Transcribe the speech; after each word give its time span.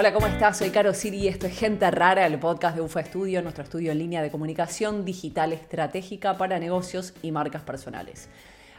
Hola, 0.00 0.14
¿cómo 0.14 0.28
estás? 0.28 0.56
Soy 0.56 0.70
Caro 0.70 0.94
Siri 0.94 1.18
y 1.18 1.28
esto 1.28 1.46
es 1.46 1.58
Gente 1.58 1.90
Rara, 1.90 2.24
el 2.24 2.38
podcast 2.38 2.74
de 2.74 2.80
UFA 2.80 3.00
Estudio, 3.00 3.42
nuestro 3.42 3.64
estudio 3.64 3.92
en 3.92 3.98
línea 3.98 4.22
de 4.22 4.30
comunicación 4.30 5.04
digital 5.04 5.52
estratégica 5.52 6.38
para 6.38 6.58
negocios 6.58 7.12
y 7.20 7.30
marcas 7.32 7.60
personales. 7.60 8.30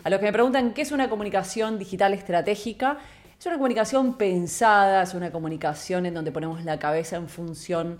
A 0.03 0.09
los 0.09 0.19
que 0.19 0.25
me 0.25 0.33
preguntan 0.33 0.73
qué 0.73 0.81
es 0.81 0.91
una 0.91 1.09
comunicación 1.09 1.77
digital 1.77 2.15
estratégica, 2.15 2.97
es 3.39 3.45
una 3.45 3.57
comunicación 3.57 4.17
pensada, 4.17 5.03
es 5.03 5.13
una 5.13 5.31
comunicación 5.31 6.07
en 6.07 6.15
donde 6.15 6.31
ponemos 6.31 6.65
la 6.65 6.79
cabeza 6.79 7.17
en 7.17 7.29
función 7.29 7.99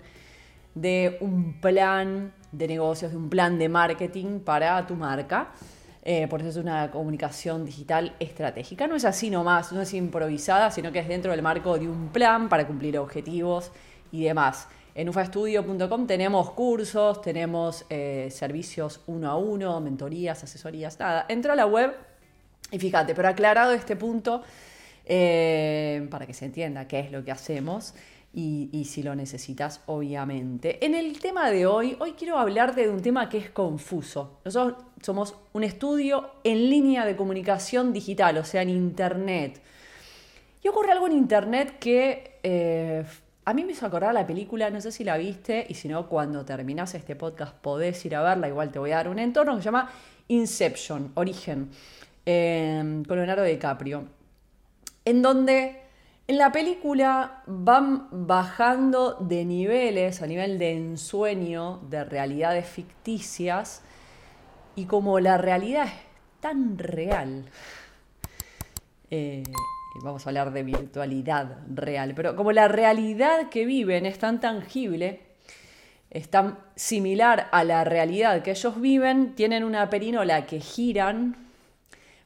de 0.74 1.16
un 1.20 1.60
plan 1.60 2.32
de 2.50 2.66
negocios, 2.66 3.12
de 3.12 3.18
un 3.18 3.30
plan 3.30 3.56
de 3.56 3.68
marketing 3.68 4.40
para 4.40 4.84
tu 4.84 4.96
marca. 4.96 5.52
Eh, 6.04 6.26
por 6.26 6.40
eso 6.40 6.50
es 6.50 6.56
una 6.56 6.90
comunicación 6.90 7.64
digital 7.64 8.14
estratégica. 8.18 8.86
No 8.86 8.96
es 8.96 9.04
así 9.04 9.30
nomás, 9.30 9.72
no 9.72 9.82
es 9.82 9.94
improvisada, 9.94 10.70
sino 10.70 10.90
que 10.90 10.98
es 10.98 11.08
dentro 11.08 11.30
del 11.30 11.42
marco 11.42 11.78
de 11.78 11.88
un 11.88 12.08
plan 12.08 12.48
para 12.48 12.66
cumplir 12.66 12.98
objetivos 12.98 13.70
y 14.10 14.24
demás. 14.24 14.68
En 14.94 15.08
ufaestudio.com 15.08 16.06
tenemos 16.06 16.50
cursos, 16.50 17.22
tenemos 17.22 17.86
eh, 17.88 18.28
servicios 18.30 19.00
uno 19.06 19.30
a 19.30 19.36
uno, 19.36 19.80
mentorías, 19.80 20.42
asesorías, 20.42 20.98
nada. 20.98 21.24
Entra 21.28 21.54
a 21.54 21.56
la 21.56 21.66
web 21.66 21.94
y 22.72 22.78
fíjate, 22.78 23.14
pero 23.14 23.28
aclarado 23.28 23.72
este 23.72 23.96
punto, 23.96 24.42
eh, 25.04 26.06
para 26.10 26.26
que 26.26 26.34
se 26.34 26.46
entienda 26.46 26.88
qué 26.88 27.00
es 27.00 27.12
lo 27.12 27.24
que 27.24 27.30
hacemos, 27.30 27.94
y, 28.34 28.84
si 28.86 29.02
lo 29.02 29.14
necesitas, 29.14 29.82
obviamente. 29.86 30.84
En 30.84 30.94
el 30.94 31.20
tema 31.20 31.50
de 31.50 31.66
hoy, 31.66 31.96
hoy 32.00 32.12
quiero 32.12 32.38
hablarte 32.38 32.82
de 32.82 32.88
un 32.88 33.02
tema 33.02 33.28
que 33.28 33.36
es 33.36 33.50
confuso. 33.50 34.40
Nosotros 34.44 34.82
somos 35.02 35.34
un 35.52 35.64
estudio 35.64 36.30
en 36.42 36.70
línea 36.70 37.04
de 37.04 37.14
comunicación 37.14 37.92
digital, 37.92 38.38
o 38.38 38.44
sea, 38.44 38.62
en 38.62 38.70
Internet. 38.70 39.60
Y 40.62 40.68
ocurre 40.68 40.92
algo 40.92 41.08
en 41.08 41.12
Internet 41.12 41.78
que 41.78 42.38
eh, 42.42 43.04
a 43.44 43.52
mí 43.52 43.64
me 43.64 43.72
hizo 43.72 43.84
acordar 43.84 44.14
la 44.14 44.26
película, 44.26 44.70
no 44.70 44.80
sé 44.80 44.92
si 44.92 45.04
la 45.04 45.18
viste, 45.18 45.66
y 45.68 45.74
si 45.74 45.88
no, 45.88 46.08
cuando 46.08 46.42
terminas 46.46 46.94
este 46.94 47.14
podcast 47.16 47.54
podés 47.56 48.02
ir 48.06 48.16
a 48.16 48.22
verla, 48.22 48.48
igual 48.48 48.72
te 48.72 48.78
voy 48.78 48.92
a 48.92 48.96
dar 48.96 49.08
un 49.08 49.18
entorno 49.18 49.56
que 49.56 49.60
se 49.60 49.66
llama 49.66 49.90
Inception, 50.28 51.12
Origen, 51.16 51.68
eh, 52.24 53.02
con 53.06 53.16
Leonardo 53.18 53.42
DiCaprio, 53.44 54.04
en 55.04 55.20
donde 55.20 55.81
en 56.28 56.38
la 56.38 56.52
película 56.52 57.42
van 57.46 58.08
bajando 58.10 59.14
de 59.20 59.44
niveles 59.44 60.22
a 60.22 60.26
nivel 60.26 60.58
de 60.58 60.72
ensueño, 60.72 61.80
de 61.90 62.04
realidades 62.04 62.66
ficticias, 62.66 63.82
y 64.76 64.86
como 64.86 65.20
la 65.20 65.36
realidad 65.36 65.86
es 65.86 65.92
tan 66.40 66.78
real, 66.78 67.44
eh, 69.10 69.42
vamos 70.02 70.26
a 70.26 70.30
hablar 70.30 70.52
de 70.52 70.62
virtualidad 70.62 71.58
real, 71.68 72.14
pero 72.14 72.34
como 72.36 72.52
la 72.52 72.68
realidad 72.68 73.48
que 73.50 73.66
viven 73.66 74.06
es 74.06 74.18
tan 74.18 74.40
tangible, 74.40 75.20
es 76.08 76.28
tan 76.28 76.58
similar 76.76 77.48
a 77.52 77.64
la 77.64 77.84
realidad 77.84 78.42
que 78.42 78.52
ellos 78.52 78.80
viven, 78.80 79.34
tienen 79.34 79.64
una 79.64 79.90
perinola 79.90 80.46
que 80.46 80.60
giran 80.60 81.36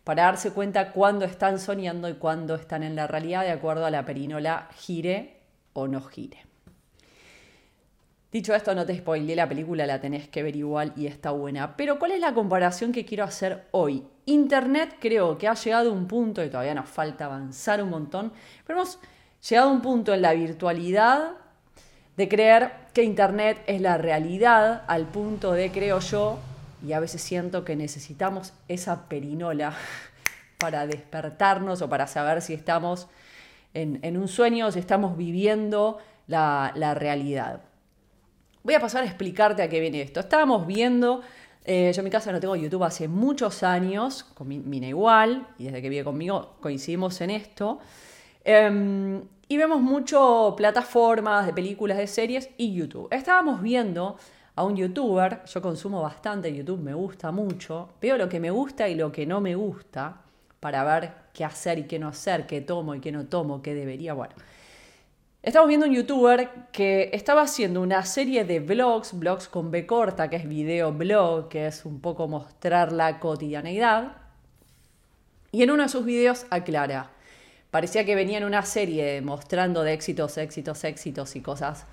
para 0.07 0.23
darse 0.23 0.53
cuenta 0.53 0.93
cuándo 0.93 1.25
están 1.25 1.59
soñando 1.59 2.09
y 2.09 2.15
cuándo 2.15 2.55
están 2.55 2.85
en 2.85 2.95
la 2.95 3.09
realidad 3.09 3.43
de 3.43 3.51
acuerdo 3.51 3.85
a 3.85 3.91
la 3.91 4.05
perinola 4.05 4.69
gire 4.77 5.41
o 5.73 5.89
no 5.89 6.01
gire. 6.01 6.47
Dicho 8.31 8.55
esto, 8.55 8.73
no 8.73 8.87
te 8.87 8.97
spoilé 8.97 9.35
la 9.35 9.49
película, 9.49 9.85
la 9.85 10.01
tenés 10.01 10.29
que 10.29 10.45
ver 10.45 10.55
igual 10.55 10.93
y 10.95 11.09
está 11.09 11.33
buena. 11.33 11.77
Pero 11.77 11.99
¿cuál 11.99 12.13
es 12.13 12.21
la 12.21 12.35
comparación 12.35 12.93
que 12.93 13.05
quiero 13.05 13.25
hacer 13.25 13.67
hoy? 13.73 14.05
Internet 14.27 14.95
creo 15.01 15.39
que 15.39 15.49
ha 15.49 15.55
llegado 15.55 15.91
a 15.91 15.93
un 15.93 16.07
punto, 16.07 16.45
y 16.45 16.51
todavía 16.51 16.75
nos 16.75 16.89
falta 16.89 17.25
avanzar 17.25 17.83
un 17.83 17.91
montón, 17.91 18.33
pero 18.65 18.79
hemos 18.79 19.01
llegado 19.49 19.71
a 19.71 19.73
un 19.73 19.83
punto 19.83 20.15
en 20.15 20.23
la 20.23 20.35
virtualidad 20.35 21.33
de 22.17 22.29
creer 22.29 22.71
que 22.95 23.03
Internet 23.03 23.61
es 23.67 23.81
la 23.81 23.99
realidad, 23.99 24.85
al 24.87 25.07
punto 25.07 25.51
de, 25.51 25.73
creo 25.73 25.99
yo, 25.99 26.39
y 26.85 26.93
a 26.93 27.01
veces 27.01 27.23
siento 27.23 27.65
que 27.65 27.77
necesitamos 27.77 28.53
esa 28.69 29.09
perinola 29.09 29.75
para 30.59 30.87
despertarnos 30.87 31.83
o 31.83 31.89
para 31.89 32.07
saber 32.07 32.43
si 32.43 32.55
estamos 32.55 33.09
en, 33.75 34.17
un 34.17 34.29
sueño 34.29 34.67
o 34.67 34.73
si 34.73 34.79
estamos 34.79 35.17
viviendo 35.17 35.99
la, 36.27 36.95
realidad. 36.95 37.61
Voy 38.63 38.75
a 38.75 38.81
pasar 38.81 39.03
a 39.03 39.07
explicarte 39.07 39.63
a 39.63 39.69
qué 39.69 39.81
viene 39.81 40.01
esto. 40.01 40.21
Estábamos 40.21 40.67
viendo, 40.67 41.21
eh, 41.65 41.93
yo 41.95 42.01
en 42.01 42.05
mi 42.05 42.11
casa 42.11 42.33
no 42.33 42.41
tengo 42.41 42.57
YouTube 42.57 42.85
hace 42.85 43.07
muchos 43.07 43.63
años, 43.63 44.25
con 44.25 44.49
Mina 44.49 44.89
igual, 44.89 45.47
y 45.59 45.65
desde 45.65 45.83
que 45.83 45.89
vive 45.89 46.05
conmigo 46.05 46.57
coincidimos 46.61 47.21
en 47.21 47.31
esto. 47.31 47.79
Em, 48.45 49.23
y 49.49 49.57
vemos 49.57 49.81
mucho 49.81 50.55
plataformas 50.57 51.47
de 51.47 51.53
películas, 51.53 51.99
de 51.99 52.07
series 52.07 52.51
y 52.57 52.75
YouTube. 52.75 53.09
Estábamos 53.11 53.63
viendo 53.63 54.17
a 54.57 54.65
un 54.65 54.75
youtuber, 54.75 55.45
yo 55.45 55.61
consumo 55.61 56.01
bastante 56.01 56.53
YouTube, 56.53 56.81
me 56.81 56.95
gusta 56.95 57.31
mucho, 57.31 57.91
veo 58.01 58.17
lo 58.17 58.29
que 58.29 58.41
me 58.41 58.51
gusta 58.51 58.89
y 58.89 58.95
lo 58.95 59.13
que 59.13 59.27
no 59.27 59.43
me 59.43 59.55
gusta 59.55 60.23
para 60.61 60.83
ver 60.83 61.13
qué 61.35 61.45
hacer 61.45 61.79
y 61.79 61.85
qué 61.85 61.99
no 61.99 62.09
hacer, 62.09 62.47
qué 62.47 62.63
tomo 62.63 62.95
y 62.95 63.01
qué 63.01 63.13
no 63.13 63.27
tomo, 63.27 63.61
qué 63.61 63.75
debería, 63.75 64.15
bueno. 64.15 64.35
Estamos 65.43 65.69
viendo 65.69 65.87
un 65.87 65.93
youtuber 65.93 66.49
que 66.73 67.11
estaba 67.13 67.43
haciendo 67.43 67.83
una 67.83 68.05
serie 68.05 68.45
de 68.45 68.59
vlogs, 68.59 69.13
vlogs 69.13 69.47
con 69.47 69.71
B 69.71 69.87
corta, 69.87 70.29
que 70.29 70.37
es 70.37 70.49
video 70.49 70.91
blog, 70.91 71.49
que 71.49 71.67
es 71.67 71.85
un 71.85 72.01
poco 72.01 72.27
mostrar 72.27 72.91
la 72.93 73.21
cotidianeidad. 73.21 74.17
Y 75.53 75.63
en 75.63 75.71
uno 75.71 75.85
de 75.85 75.89
sus 75.91 76.05
videos 76.05 76.47
aclara, 76.51 77.11
parecía 77.71 78.05
que 78.05 78.17
venía 78.17 78.39
en 78.39 78.45
una 78.45 78.63
serie 78.63 79.21
mostrando 79.21 79.83
de 79.83 79.93
éxitos, 79.93 80.39
éxitos, 80.39 80.83
éxitos 80.83 81.37
y 81.37 81.43
cosas 81.43 81.87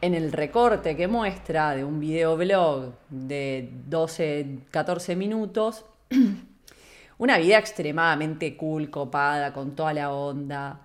en 0.00 0.14
el 0.14 0.32
recorte 0.32 0.96
que 0.96 1.08
muestra 1.08 1.74
de 1.74 1.84
un 1.84 2.00
videoblog 2.00 2.92
de 3.08 3.70
12, 3.86 4.58
14 4.70 5.16
minutos, 5.16 5.84
una 7.18 7.38
vida 7.38 7.58
extremadamente 7.58 8.56
cool, 8.56 8.90
copada, 8.90 9.52
con 9.52 9.74
toda 9.74 9.92
la 9.92 10.12
onda. 10.12 10.80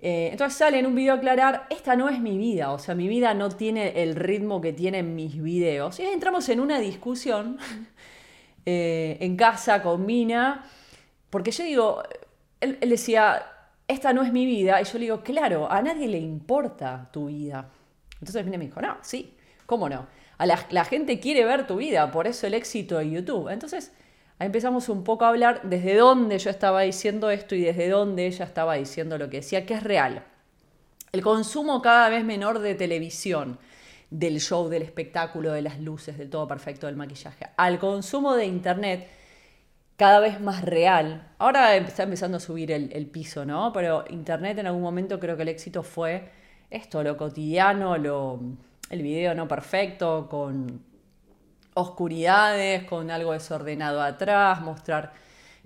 Eh, 0.00 0.28
entonces 0.32 0.58
sale 0.58 0.78
en 0.78 0.86
un 0.86 0.94
video 0.94 1.14
aclarar, 1.14 1.66
esta 1.70 1.96
no 1.96 2.08
es 2.08 2.20
mi 2.20 2.36
vida, 2.36 2.72
o 2.72 2.78
sea, 2.78 2.94
mi 2.94 3.08
vida 3.08 3.34
no 3.34 3.48
tiene 3.48 4.02
el 4.02 4.14
ritmo 4.14 4.60
que 4.60 4.72
tienen 4.72 5.14
mis 5.14 5.42
videos. 5.42 5.98
Y 5.98 6.04
entramos 6.04 6.48
en 6.48 6.60
una 6.60 6.78
discusión 6.78 7.58
eh, 8.66 9.16
en 9.20 9.36
casa 9.36 9.82
con 9.82 10.06
Mina, 10.06 10.64
porque 11.30 11.50
yo 11.50 11.64
digo, 11.64 12.02
él 12.60 12.78
decía, 12.88 13.42
esta 13.88 14.12
no 14.12 14.22
es 14.22 14.32
mi 14.32 14.46
vida, 14.46 14.80
y 14.80 14.84
yo 14.84 14.92
le 14.94 15.00
digo, 15.00 15.20
claro, 15.22 15.70
a 15.70 15.82
nadie 15.82 16.08
le 16.08 16.18
importa 16.18 17.08
tu 17.12 17.26
vida. 17.26 17.68
Entonces 18.20 18.46
me 18.46 18.58
dijo, 18.58 18.80
no, 18.80 18.96
sí, 19.02 19.36
¿cómo 19.66 19.88
no? 19.88 20.06
A 20.38 20.46
la, 20.46 20.84
gente 20.84 21.20
quiere 21.20 21.44
ver 21.44 21.66
tu 21.66 21.76
vida, 21.76 22.10
por 22.10 22.26
eso 22.26 22.46
el 22.46 22.54
éxito 22.54 22.98
de 22.98 23.10
YouTube. 23.10 23.48
Entonces 23.48 23.92
ahí 24.38 24.46
empezamos 24.46 24.88
un 24.88 25.04
poco 25.04 25.24
a 25.24 25.28
hablar 25.28 25.60
desde 25.62 25.94
dónde 25.96 26.38
yo 26.38 26.50
estaba 26.50 26.82
diciendo 26.82 27.30
esto 27.30 27.54
y 27.54 27.62
desde 27.62 27.88
dónde 27.88 28.26
ella 28.26 28.44
estaba 28.44 28.74
diciendo 28.74 29.16
lo 29.18 29.30
que 29.30 29.38
decía, 29.38 29.64
que 29.64 29.74
es 29.74 29.82
real. 29.82 30.24
El 31.12 31.22
consumo 31.22 31.80
cada 31.80 32.08
vez 32.08 32.24
menor 32.24 32.58
de 32.58 32.74
televisión, 32.74 33.58
del 34.10 34.40
show, 34.40 34.68
del 34.68 34.82
espectáculo, 34.82 35.52
de 35.52 35.62
las 35.62 35.80
luces, 35.80 36.18
del 36.18 36.30
todo 36.30 36.48
perfecto, 36.48 36.86
del 36.86 36.96
maquillaje, 36.96 37.46
al 37.56 37.78
consumo 37.78 38.34
de 38.34 38.46
Internet 38.46 39.08
cada 39.96 40.18
vez 40.18 40.40
más 40.40 40.62
real. 40.62 41.28
Ahora 41.38 41.76
está 41.76 42.02
empezando 42.02 42.38
a 42.38 42.40
subir 42.40 42.72
el 42.72 43.06
piso, 43.06 43.44
¿no? 43.44 43.72
Pero 43.72 44.04
Internet 44.10 44.58
en 44.58 44.66
algún 44.66 44.82
momento 44.82 45.20
creo 45.20 45.36
que 45.36 45.42
el 45.42 45.48
éxito 45.48 45.84
fue 45.84 46.28
esto, 46.74 47.02
lo 47.02 47.16
cotidiano, 47.16 47.96
lo, 47.96 48.40
el 48.90 49.02
video 49.02 49.34
no 49.34 49.46
perfecto, 49.46 50.28
con 50.28 50.82
oscuridades, 51.74 52.84
con 52.84 53.10
algo 53.10 53.32
desordenado 53.32 54.02
atrás, 54.02 54.60
mostrar, 54.60 55.12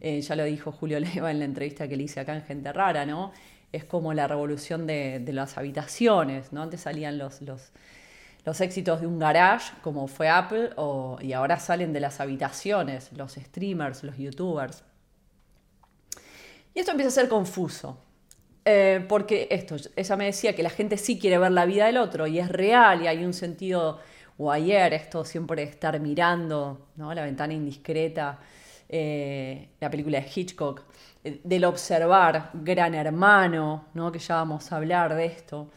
eh, 0.01 0.21
ya 0.21 0.37
lo 0.37 0.45
dijo 0.45 0.71
Julio 0.73 1.01
Leva 1.15 1.31
en 1.31 1.39
la 1.39 1.45
entrevista 1.45 1.89
que 1.89 1.97
le 1.97 2.05
hice 2.05 2.21
acá 2.21 2.35
en 2.35 2.43
Gente 2.43 2.73
Rara, 2.73 3.07
¿no? 3.07 3.33
Es 3.73 3.85
como 3.85 4.15
la 4.15 4.27
revolución 4.27 4.87
de, 4.87 5.23
las 5.33 5.59
habitaciones, 5.59 6.53
¿no? 6.53 6.63
Antes 6.63 6.83
salían 6.83 7.19
los, 7.19 7.43
los, 7.43 7.73
los, 8.45 8.61
éxitos 8.61 9.01
de 9.01 9.07
un 9.07 9.19
garage, 9.19 9.73
como 9.83 10.09
fue 10.09 10.29
Apple, 10.29 10.71
y 11.21 11.33
ahora 11.33 11.59
salen 11.59 11.93
de 11.93 12.01
las 12.01 12.21
habitaciones, 12.21 13.13
los 13.13 13.35
streamers, 13.35 14.05
los 14.05 14.17
youtubers. 14.17 14.85
Y 16.75 16.81
esto 16.81 16.93
empieza 16.93 17.09
a 17.09 17.23
ser 17.23 17.29
confuso, 17.29 17.99
eh, 18.71 19.03
porque 19.09 19.49
esto, 19.51 19.77
ella 19.97 20.17
me 20.17 20.27
decía 20.27 20.55
que 20.55 20.63
la 20.63 20.69
gente 20.69 20.99
sí 20.99 21.19
quiere 21.19 21.39
ver 21.39 21.53
la 21.53 21.65
vida 21.65 21.87
del 21.87 21.97
otro 21.97 22.27
y 22.27 22.39
es 22.39 22.51
real 22.51 23.01
y 23.01 23.07
hay 23.07 23.25
un 23.25 23.33
sentido, 23.33 23.99
o 24.37 24.53
ayer, 24.53 24.93
esto 24.93 25.25
siempre 25.25 25.63
estar 25.63 25.99
mirando, 26.01 26.89
¿no? 26.97 27.15
La 27.15 27.23
ventana 27.23 27.55
indiscreta, 27.55 28.39
eh, 28.87 29.71
la 29.81 29.89
película 29.89 30.21
de 30.21 30.27
Hitchcock, 30.35 30.83
eh, 31.25 31.41
del 31.45 31.65
observar, 31.65 32.51
gran 32.53 32.95
hermano, 32.95 33.87
¿no? 33.95 34.13
Que 34.13 34.19
ya 34.19 34.35
vamos 34.35 34.71
a 34.71 34.77
hablar 34.77 35.15
de 35.15 35.25
esto, 35.25 35.71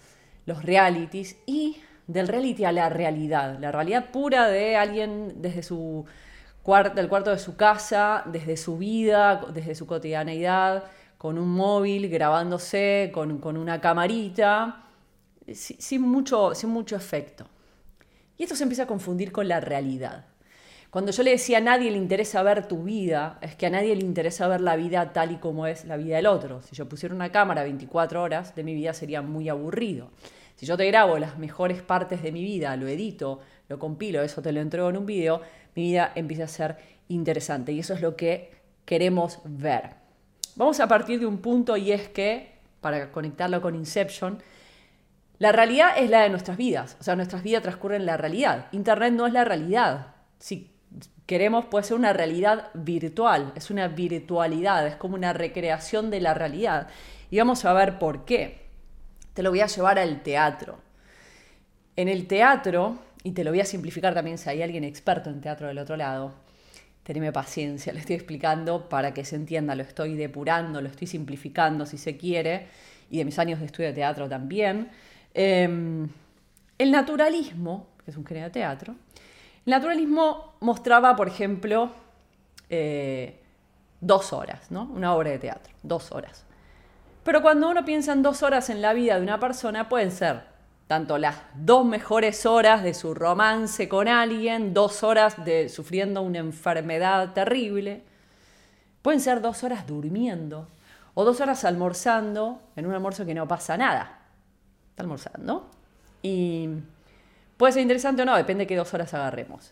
los 0.45 0.61
realities 0.61 1.37
y 1.45 1.77
del 2.07 2.27
reality 2.27 2.65
a 2.65 2.73
la 2.73 2.89
realidad, 2.89 3.57
la 3.57 3.71
realidad 3.71 4.11
pura 4.11 4.49
de 4.49 4.75
alguien 4.75 5.41
desde 5.41 5.63
su 5.63 6.03
cuarto, 6.61 6.95
del 6.95 7.07
cuarto 7.07 7.29
de 7.29 7.39
su 7.39 7.55
casa, 7.55 8.23
desde 8.25 8.57
su 8.57 8.77
vida, 8.77 9.45
desde 9.53 9.75
su 9.75 9.87
cotidianeidad 9.87 10.83
con 11.21 11.37
un 11.37 11.49
móvil 11.49 12.09
grabándose, 12.09 13.11
con, 13.13 13.55
una 13.55 13.79
camarita, 13.79 14.85
sin, 15.53 16.01
mucho, 16.01 16.55
sin 16.55 16.71
mucho 16.71 16.95
efecto. 16.95 17.45
Y 18.39 18.41
esto 18.41 18.55
se 18.55 18.63
empieza 18.63 18.83
a 18.83 18.87
confundir 18.87 19.31
con 19.31 19.47
la 19.47 19.59
realidad. 19.59 20.25
Cuando 20.89 21.11
yo 21.11 21.21
le 21.21 21.29
decía 21.29 21.59
a 21.59 21.61
nadie 21.61 21.91
le 21.91 21.97
interesa 21.99 22.41
ver 22.41 22.67
tu 22.67 22.85
vida, 22.85 23.37
es 23.41 23.55
que 23.55 23.67
a 23.67 23.69
nadie 23.69 23.95
le 23.95 24.01
interesa 24.01 24.47
ver 24.47 24.61
la 24.61 24.75
vida 24.75 25.13
tal 25.13 25.31
y 25.31 25.35
como 25.35 25.67
es 25.67 25.85
la 25.85 25.95
vida 25.95 26.15
del 26.15 26.25
otro. 26.25 26.63
Si 26.63 26.75
yo 26.75 26.89
pusiera 26.89 27.13
una 27.13 27.31
cámara 27.31 27.61
24 27.61 28.19
horas 28.19 28.55
de 28.55 28.63
mi 28.63 28.73
vida 28.73 28.95
sería 28.95 29.21
muy 29.21 29.47
aburrido. 29.47 30.09
Si 30.55 30.65
yo 30.65 30.75
te 30.75 30.87
grabo 30.87 31.19
las 31.19 31.37
mejores 31.37 31.83
partes 31.83 32.23
de 32.23 32.31
mi 32.31 32.43
vida, 32.43 32.75
lo 32.77 32.87
edito, 32.87 33.41
lo 33.69 33.77
compilo, 33.77 34.23
eso 34.23 34.41
te 34.41 34.51
lo 34.51 34.59
entrego 34.59 34.89
en 34.89 34.97
un 34.97 35.05
video, 35.05 35.41
mi 35.75 35.83
vida 35.83 36.13
empieza 36.15 36.45
a 36.45 36.47
ser 36.47 36.77
interesante. 37.09 37.73
Y 37.73 37.79
eso 37.81 37.93
es 37.93 38.01
lo 38.01 38.15
que 38.15 38.49
queremos 38.85 39.37
ver. 39.45 40.00
Vamos 40.55 40.79
a 40.79 40.87
partir 40.87 41.19
de 41.19 41.25
un 41.25 41.37
punto 41.37 41.77
y 41.77 41.91
es 41.91 42.09
que, 42.09 42.59
para 42.81 43.11
conectarlo 43.11 43.61
con 43.61 43.75
Inception, 43.75 44.41
la 45.39 45.51
realidad 45.51 45.97
es 45.97 46.09
la 46.09 46.21
de 46.21 46.29
nuestras 46.29 46.57
vidas. 46.57 46.97
O 46.99 47.03
sea, 47.03 47.15
nuestras 47.15 47.41
vidas 47.41 47.63
transcurren 47.63 48.01
en 48.01 48.05
la 48.05 48.17
realidad. 48.17 48.67
Internet 48.71 49.13
no 49.13 49.25
es 49.25 49.33
la 49.33 49.43
realidad. 49.43 50.15
Si 50.39 50.71
queremos 51.25 51.65
puede 51.65 51.85
ser 51.85 51.97
una 51.97 52.13
realidad 52.13 52.69
virtual, 52.73 53.53
es 53.55 53.71
una 53.71 53.87
virtualidad, 53.87 54.85
es 54.85 54.95
como 54.97 55.15
una 55.15 55.33
recreación 55.33 56.09
de 56.09 56.21
la 56.21 56.33
realidad. 56.33 56.89
Y 57.29 57.37
vamos 57.37 57.65
a 57.65 57.73
ver 57.73 57.97
por 57.97 58.25
qué. 58.25 58.67
Te 59.33 59.41
lo 59.41 59.49
voy 59.49 59.61
a 59.61 59.67
llevar 59.67 59.97
al 59.97 60.21
teatro. 60.21 60.79
En 61.95 62.09
el 62.09 62.27
teatro, 62.27 62.99
y 63.23 63.31
te 63.31 63.43
lo 63.43 63.51
voy 63.51 63.61
a 63.61 63.65
simplificar 63.65 64.13
también 64.13 64.37
si 64.37 64.49
hay 64.49 64.61
alguien 64.61 64.83
experto 64.83 65.29
en 65.29 65.41
teatro 65.41 65.67
del 65.67 65.77
otro 65.77 65.95
lado, 65.95 66.33
teneme 67.03 67.31
paciencia, 67.31 67.93
lo 67.93 67.99
estoy 67.99 68.15
explicando 68.15 68.89
para 68.89 69.13
que 69.13 69.25
se 69.25 69.35
entienda, 69.35 69.75
lo 69.75 69.83
estoy 69.83 70.15
depurando, 70.15 70.81
lo 70.81 70.87
estoy 70.87 71.07
simplificando 71.07 71.85
si 71.85 71.97
se 71.97 72.17
quiere, 72.17 72.67
y 73.09 73.17
de 73.17 73.25
mis 73.25 73.37
años 73.39 73.59
de 73.59 73.65
estudio 73.65 73.89
de 73.89 73.95
teatro 73.95 74.29
también. 74.29 74.89
Em, 75.33 76.07
el 76.77 76.91
naturalismo, 76.91 77.87
que 78.03 78.11
es 78.11 78.17
un 78.17 78.25
género 78.25 78.47
de 78.47 78.51
teatro, 78.51 78.95
el 79.65 79.71
naturalismo 79.71 80.55
mostraba, 80.61 81.15
por 81.15 81.27
ejemplo, 81.27 81.91
eh, 82.69 83.39
dos 83.99 84.33
horas, 84.33 84.71
¿no? 84.71 84.83
Una 84.83 85.13
obra 85.13 85.31
de 85.31 85.39
teatro, 85.39 85.73
dos 85.83 86.11
horas. 86.11 86.45
Pero 87.23 87.41
cuando 87.41 87.69
uno 87.69 87.85
piensa 87.85 88.13
en 88.13 88.23
dos 88.23 88.41
horas 88.41 88.69
en 88.69 88.81
la 88.81 88.93
vida 88.93 89.17
de 89.17 89.21
una 89.21 89.39
persona, 89.39 89.89
pueden 89.89 90.11
ser 90.11 90.50
tanto 90.91 91.17
las 91.17 91.37
dos 91.55 91.85
mejores 91.85 92.45
horas 92.45 92.83
de 92.83 92.93
su 92.93 93.13
romance 93.13 93.87
con 93.87 94.09
alguien, 94.09 94.73
dos 94.73 95.03
horas 95.03 95.45
de 95.45 95.69
sufriendo 95.69 96.21
una 96.21 96.39
enfermedad 96.39 97.31
terrible, 97.31 98.03
pueden 99.01 99.21
ser 99.21 99.39
dos 99.39 99.63
horas 99.63 99.87
durmiendo 99.87 100.67
o 101.13 101.23
dos 101.23 101.39
horas 101.39 101.63
almorzando 101.63 102.61
en 102.75 102.87
un 102.87 102.93
almuerzo 102.93 103.25
que 103.25 103.33
no 103.33 103.47
pasa 103.47 103.77
nada. 103.77 104.19
Está 104.89 105.03
almorzando. 105.03 105.71
Y 106.21 106.67
Puede 107.55 107.71
ser 107.71 107.83
interesante 107.83 108.23
o 108.23 108.25
no, 108.25 108.35
depende 108.35 108.63
de 108.63 108.67
qué 108.67 108.75
dos 108.75 108.93
horas 108.93 109.13
agarremos. 109.13 109.71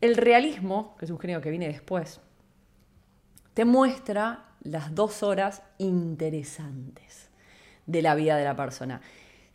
El 0.00 0.16
realismo, 0.16 0.94
que 0.96 1.04
es 1.04 1.10
un 1.10 1.18
género 1.18 1.42
que 1.42 1.50
viene 1.50 1.66
después, 1.66 2.20
te 3.52 3.66
muestra 3.66 4.44
las 4.62 4.94
dos 4.94 5.22
horas 5.22 5.60
interesantes 5.76 7.28
de 7.84 8.00
la 8.00 8.14
vida 8.14 8.36
de 8.36 8.44
la 8.44 8.54
persona. 8.56 9.02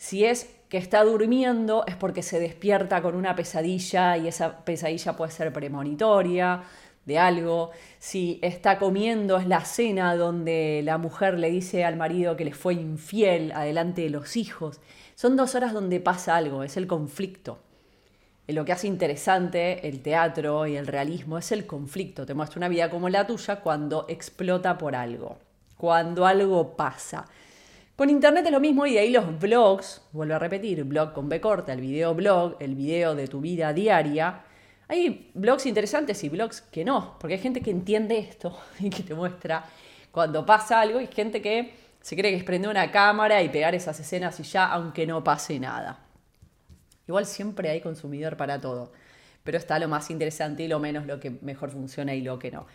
Si 0.02 0.26
es 0.26 0.50
que 0.68 0.80
está 0.80 1.04
durmiendo 1.04 1.86
es 1.86 1.96
porque 1.96 2.24
se 2.24 2.40
despierta 2.40 3.04
con 3.04 3.14
una 3.14 3.36
pesadilla 3.36 4.18
y 4.18 4.28
esa 4.28 4.66
pesadilla 4.66 5.16
puede 5.16 5.32
ser 5.32 5.54
premonitoria 5.54 6.64
de 7.06 7.20
algo. 7.20 7.70
Si 8.00 8.40
está 8.42 8.80
comiendo 8.80 9.38
es 9.38 9.46
la 9.46 9.64
cena 9.64 10.16
donde 10.16 10.82
la 10.84 10.98
mujer 10.98 11.38
le 11.38 11.52
dice 11.52 11.86
al 11.86 11.98
marido 11.98 12.36
que 12.36 12.46
le 12.46 12.56
fue 12.56 12.74
infiel 12.74 13.52
adelante 13.52 14.02
de 14.02 14.10
los 14.10 14.38
hijos. 14.38 14.80
Son 15.14 15.38
dos 15.38 15.54
horas 15.54 15.72
donde 15.72 16.00
pasa 16.00 16.36
algo, 16.36 16.64
es 16.64 16.78
el 16.78 16.88
conflicto. 16.88 17.60
Lo 18.48 18.66
que 18.66 18.72
hace 18.72 18.88
interesante 18.88 19.88
el 19.88 20.02
teatro 20.02 20.66
y 20.66 20.78
el 20.78 20.88
realismo 20.88 21.38
es 21.38 21.52
el 21.52 21.68
conflicto. 21.68 22.26
Te 22.26 22.34
muestra 22.34 22.58
una 22.58 22.70
vida 22.70 22.90
como 22.90 23.08
la 23.08 23.28
tuya 23.28 23.58
cuando 23.58 24.08
explota 24.10 24.80
por 24.80 24.96
algo, 24.96 25.38
cuando 25.78 26.26
algo 26.26 26.76
pasa. 26.76 27.28
Con 28.02 28.10
internet 28.10 28.44
es 28.48 28.52
lo 28.52 28.60
mismo 28.60 28.88
y 28.88 28.94
de 28.94 29.00
ahí 29.02 29.12
los 29.12 29.40
blogs, 29.40 30.02
vuelvo 30.12 30.34
a 30.34 30.40
repetir, 30.40 30.84
blog 30.86 31.14
con 31.14 31.30
B 31.30 31.40
corta, 31.40 31.72
el 31.72 31.82
video 31.82 32.16
blog, 32.16 32.56
el 32.60 32.74
video 32.74 33.14
de 33.14 33.28
tu 33.28 33.42
vida 33.42 33.74
diaria. 33.74 34.42
Hay 34.88 35.30
blogs 35.36 35.68
interesantes 35.68 36.24
y 36.24 36.30
blogs 36.30 36.62
que 36.62 36.84
no, 36.84 37.16
porque 37.20 37.36
hay 37.36 37.40
gente 37.40 37.62
que 37.62 37.70
entiende 37.70 38.18
esto 38.18 38.58
y 38.80 38.90
que 38.90 39.04
te 39.04 39.14
muestra 39.14 39.66
cuando 40.10 40.44
pasa 40.44 40.82
algo 40.82 41.00
y 41.00 41.06
gente 41.06 41.44
que 41.44 41.76
se 42.02 42.16
cree 42.16 42.32
que 42.32 42.38
es 42.38 42.44
prender 42.44 42.72
una 42.72 42.90
cámara 42.90 43.44
y 43.44 43.50
pegar 43.50 43.76
esas 43.76 44.00
escenas 44.00 44.40
y 44.40 44.44
ya, 44.46 44.66
aunque 44.72 45.06
no 45.06 45.24
pase 45.24 45.60
nada. 45.60 46.00
Igual 47.08 47.28
siempre 47.28 47.70
hay 47.70 47.82
consumidor 47.82 48.36
para 48.36 48.60
todo, 48.60 48.94
pero 49.44 49.60
está 49.60 49.78
lo 49.78 49.88
más 49.88 50.10
interesante 50.10 50.64
y 50.64 50.68
lo 50.68 50.80
menos 50.80 51.06
lo 51.06 51.20
que 51.20 51.30
mejor 51.30 51.70
funciona 51.70 52.16
y 52.16 52.22
lo 52.22 52.40
que 52.40 52.50
no. 52.50 52.66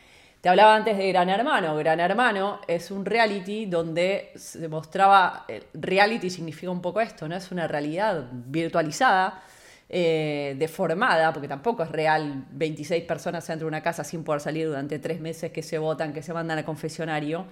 Te 0.47 0.51
hablaba 0.51 0.77
antes 0.77 0.97
de 0.97 1.09
Gran 1.09 1.29
Hermano. 1.29 1.75
Gran 1.75 1.99
Hermano 1.99 2.61
es 2.69 2.93
un 2.93 3.05
reality 3.05 3.67
donde 3.67 4.31
se 4.37 4.69
mostraba, 4.69 5.45
eh, 5.49 5.65
reality 5.75 6.31
significa 6.31 6.71
un 6.71 6.81
poco 6.81 7.01
esto, 7.01 7.27
¿no? 7.27 7.35
Es 7.35 7.51
una 7.51 7.67
realidad 7.67 8.29
virtualizada, 8.31 9.43
eh, 9.89 10.55
deformada, 10.57 11.33
porque 11.33 11.49
tampoco 11.49 11.83
es 11.83 11.91
real 11.91 12.45
26 12.53 13.03
personas 13.03 13.45
dentro 13.45 13.65
de 13.65 13.71
una 13.71 13.83
casa 13.83 14.05
sin 14.05 14.23
poder 14.23 14.41
salir 14.41 14.69
durante 14.69 15.01
tres 15.01 15.21
meses 15.21 15.51
que 15.51 15.65
se 15.65 15.79
votan, 15.79 16.13
que 16.13 16.23
se 16.23 16.33
mandan 16.33 16.59
a 16.59 16.65
confesionario 16.65 17.47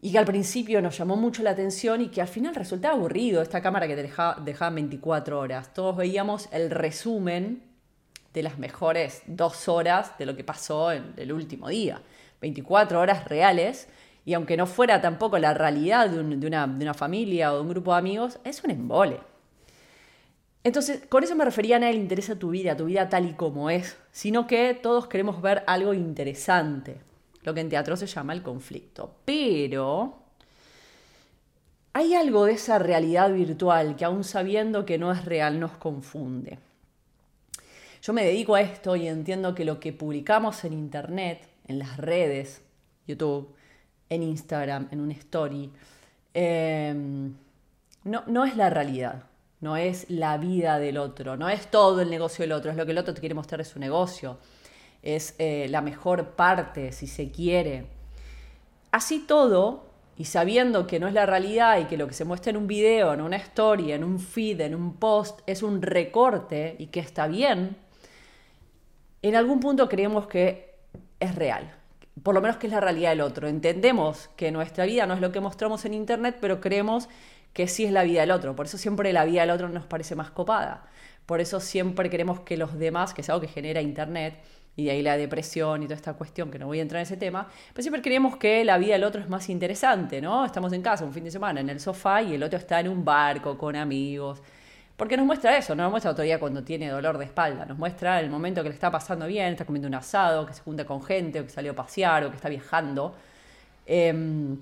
y 0.00 0.10
que 0.10 0.16
al 0.16 0.24
principio 0.24 0.80
nos 0.80 0.96
llamó 0.96 1.16
mucho 1.16 1.42
la 1.42 1.50
atención 1.50 2.00
y 2.00 2.08
que 2.08 2.22
al 2.22 2.28
final 2.28 2.54
resultaba 2.54 2.94
aburrido 2.94 3.42
esta 3.42 3.60
cámara 3.60 3.86
que 3.86 3.94
te 3.94 4.04
dejaba, 4.04 4.70
24 4.70 5.38
horas. 5.38 5.74
Todos 5.74 5.98
veíamos 5.98 6.48
el 6.50 6.70
resumen 6.70 7.73
de 8.34 8.42
las 8.42 8.58
mejores 8.58 9.22
dos 9.26 9.68
horas 9.68 10.18
de 10.18 10.26
lo 10.26 10.36
que 10.36 10.44
pasó 10.44 10.92
en 10.92 11.14
el 11.16 11.32
último 11.32 11.68
día. 11.68 12.02
24 12.42 13.00
horas 13.00 13.24
reales 13.26 13.88
y 14.26 14.34
aunque 14.34 14.56
no 14.56 14.66
fuera 14.66 15.00
tampoco 15.00 15.38
la 15.38 15.54
realidad 15.54 16.10
de, 16.10 16.20
una, 16.20 16.66
de, 16.66 16.84
una, 16.84 16.94
familia 16.94 17.52
o 17.52 17.56
de 17.56 17.62
un 17.62 17.68
grupo 17.68 17.92
de 17.92 17.98
amigos, 17.98 18.38
es 18.44 18.62
un 18.64 18.70
embole. 18.70 19.20
Entonces, 20.62 21.02
con 21.08 21.22
eso 21.22 21.36
me 21.36 21.44
refería 21.44 21.76
a 21.76 21.78
nadie 21.78 21.94
le 21.94 22.00
interesa 22.00 22.38
tu 22.38 22.50
vida, 22.50 22.76
tu 22.76 22.86
vida 22.86 23.08
tal 23.08 23.28
y 23.28 23.34
como 23.34 23.70
es, 23.70 23.96
sino 24.12 24.46
que 24.46 24.74
todos 24.74 25.06
queremos 25.06 25.40
ver 25.40 25.62
algo 25.66 25.94
interesante 25.94 27.00
lo 27.44 27.52
que 27.52 27.60
en 27.60 27.68
teatro 27.68 27.96
se 27.96 28.06
llama 28.06 28.32
el 28.32 28.42
conflicto. 28.42 29.14
Pero 29.24 30.18
hay 31.92 32.14
algo 32.14 32.46
de 32.46 32.52
esa 32.52 32.78
realidad 32.78 33.32
virtual 33.32 33.96
que 33.96 34.04
aún 34.04 34.24
sabiendo 34.24 34.84
que 34.84 34.98
no 34.98 35.12
es 35.12 35.24
real 35.24 35.60
nos 35.60 35.72
confunde. 35.72 36.58
Yo 38.04 38.12
me 38.12 38.24
dedico 38.24 38.54
a 38.54 38.60
esto 38.60 38.96
y 38.96 39.08
entiendo 39.08 39.54
que 39.54 39.64
lo 39.64 39.80
que 39.80 39.94
publicamos 39.94 40.64
en 40.64 40.74
Internet, 40.74 41.48
en 41.66 41.78
las 41.78 41.96
redes, 41.96 42.60
YouTube, 43.06 43.54
en 44.10 44.22
Instagram, 44.22 44.88
en 44.90 45.00
un 45.00 45.10
story, 45.12 45.72
em, 46.34 47.34
no, 48.04 48.22
no 48.26 48.44
es 48.44 48.56
la 48.56 48.68
realidad, 48.68 49.22
no 49.60 49.78
es 49.78 50.10
la 50.10 50.36
vida 50.36 50.78
del 50.78 50.98
otro, 50.98 51.38
no 51.38 51.48
es 51.48 51.70
todo 51.70 52.02
el 52.02 52.10
negocio 52.10 52.42
del 52.42 52.52
otro, 52.52 52.70
es 52.70 52.76
lo 52.76 52.84
que 52.84 52.92
el 52.92 52.98
otro 52.98 53.14
te 53.14 53.20
quiere 53.20 53.34
mostrar 53.34 53.58
de 53.58 53.64
su 53.64 53.78
negocio 53.78 54.38
es 55.04 55.34
eh, 55.38 55.66
la 55.68 55.82
mejor 55.82 56.30
parte, 56.30 56.90
si 56.90 57.06
se 57.06 57.30
quiere. 57.30 57.86
Así 58.90 59.20
todo, 59.20 59.84
y 60.16 60.24
sabiendo 60.24 60.86
que 60.86 60.98
no 60.98 61.06
es 61.06 61.14
la 61.14 61.26
realidad 61.26 61.78
y 61.78 61.84
que 61.84 61.98
lo 61.98 62.08
que 62.08 62.14
se 62.14 62.24
muestra 62.24 62.50
en 62.50 62.56
un 62.56 62.66
video, 62.66 63.12
en 63.12 63.20
una 63.20 63.36
story, 63.36 63.92
en 63.92 64.02
un 64.02 64.18
feed, 64.18 64.60
en 64.62 64.74
un 64.74 64.94
post, 64.94 65.40
es 65.46 65.62
un 65.62 65.82
recorte 65.82 66.74
y 66.78 66.86
que 66.86 67.00
está 67.00 67.26
bien, 67.26 67.76
en 69.28 69.36
algún 69.36 69.60
punto 69.60 69.88
creemos 69.88 70.26
que 70.26 70.74
es 71.20 71.34
real. 71.34 71.74
Por 72.22 72.34
lo 72.34 72.40
menos 72.40 72.58
que 72.58 72.66
es 72.66 72.72
la 72.72 72.80
realidad 72.80 73.10
del 73.10 73.20
otro. 73.20 73.48
Entendemos 73.48 74.28
que 74.36 74.52
nuestra 74.52 74.84
vida 74.84 75.06
no 75.06 75.14
es 75.14 75.20
lo 75.20 75.32
que 75.32 75.40
mostramos 75.40 75.84
en 75.84 75.94
Internet, 75.94 76.36
pero 76.40 76.60
creemos 76.60 77.08
que 77.52 77.66
sí 77.66 77.84
es 77.84 77.92
la 77.92 78.02
vida 78.02 78.20
del 78.20 78.30
otro. 78.30 78.54
Por 78.54 78.66
eso 78.66 78.78
siempre 78.78 79.12
la 79.12 79.24
vida 79.24 79.40
del 79.42 79.50
otro 79.50 79.68
nos 79.68 79.86
parece 79.86 80.14
más 80.14 80.30
copada. 80.30 80.86
Por 81.26 81.40
eso 81.40 81.60
siempre 81.60 82.10
queremos 82.10 82.40
que 82.40 82.56
los 82.56 82.78
demás, 82.78 83.14
que 83.14 83.22
es 83.22 83.30
algo 83.30 83.40
que 83.40 83.48
genera 83.48 83.80
Internet, 83.80 84.40
y 84.76 84.84
de 84.84 84.90
ahí 84.90 85.02
la 85.02 85.16
depresión 85.16 85.82
y 85.82 85.86
toda 85.86 85.96
esta 85.96 86.14
cuestión, 86.14 86.50
que 86.50 86.58
no 86.58 86.66
voy 86.66 86.80
a 86.80 86.82
entrar 86.82 86.98
en 87.00 87.04
ese 87.04 87.16
tema, 87.16 87.48
pero 87.72 87.82
siempre 87.82 88.02
creemos 88.02 88.36
que 88.36 88.64
la 88.64 88.76
vida 88.76 88.94
del 88.94 89.04
otro 89.04 89.20
es 89.20 89.28
más 89.28 89.48
interesante, 89.48 90.20
¿no? 90.20 90.44
Estamos 90.44 90.72
en 90.72 90.82
casa 90.82 91.04
un 91.04 91.12
fin 91.12 91.24
de 91.24 91.30
semana 91.30 91.60
en 91.60 91.70
el 91.70 91.80
sofá 91.80 92.22
y 92.22 92.34
el 92.34 92.42
otro 92.42 92.58
está 92.58 92.80
en 92.80 92.88
un 92.88 93.04
barco 93.04 93.56
con 93.56 93.76
amigos. 93.76 94.42
Porque 94.96 95.16
nos 95.16 95.26
muestra 95.26 95.56
eso, 95.56 95.74
no 95.74 95.82
nos 95.82 95.90
muestra 95.90 96.12
día 96.14 96.38
cuando 96.38 96.62
tiene 96.62 96.88
dolor 96.88 97.18
de 97.18 97.24
espalda, 97.24 97.66
nos 97.66 97.76
muestra 97.76 98.20
el 98.20 98.30
momento 98.30 98.62
que 98.62 98.68
le 98.68 98.74
está 98.74 98.90
pasando 98.92 99.26
bien, 99.26 99.52
está 99.52 99.64
comiendo 99.64 99.88
un 99.88 99.94
asado, 99.94 100.46
que 100.46 100.54
se 100.54 100.62
junta 100.62 100.84
con 100.84 101.02
gente, 101.02 101.40
o 101.40 101.44
que 101.44 101.50
salió 101.50 101.72
a 101.72 101.74
pasear, 101.74 102.24
o 102.24 102.30
que 102.30 102.36
está 102.36 102.48
viajando. 102.48 103.14
Em, 103.86 104.56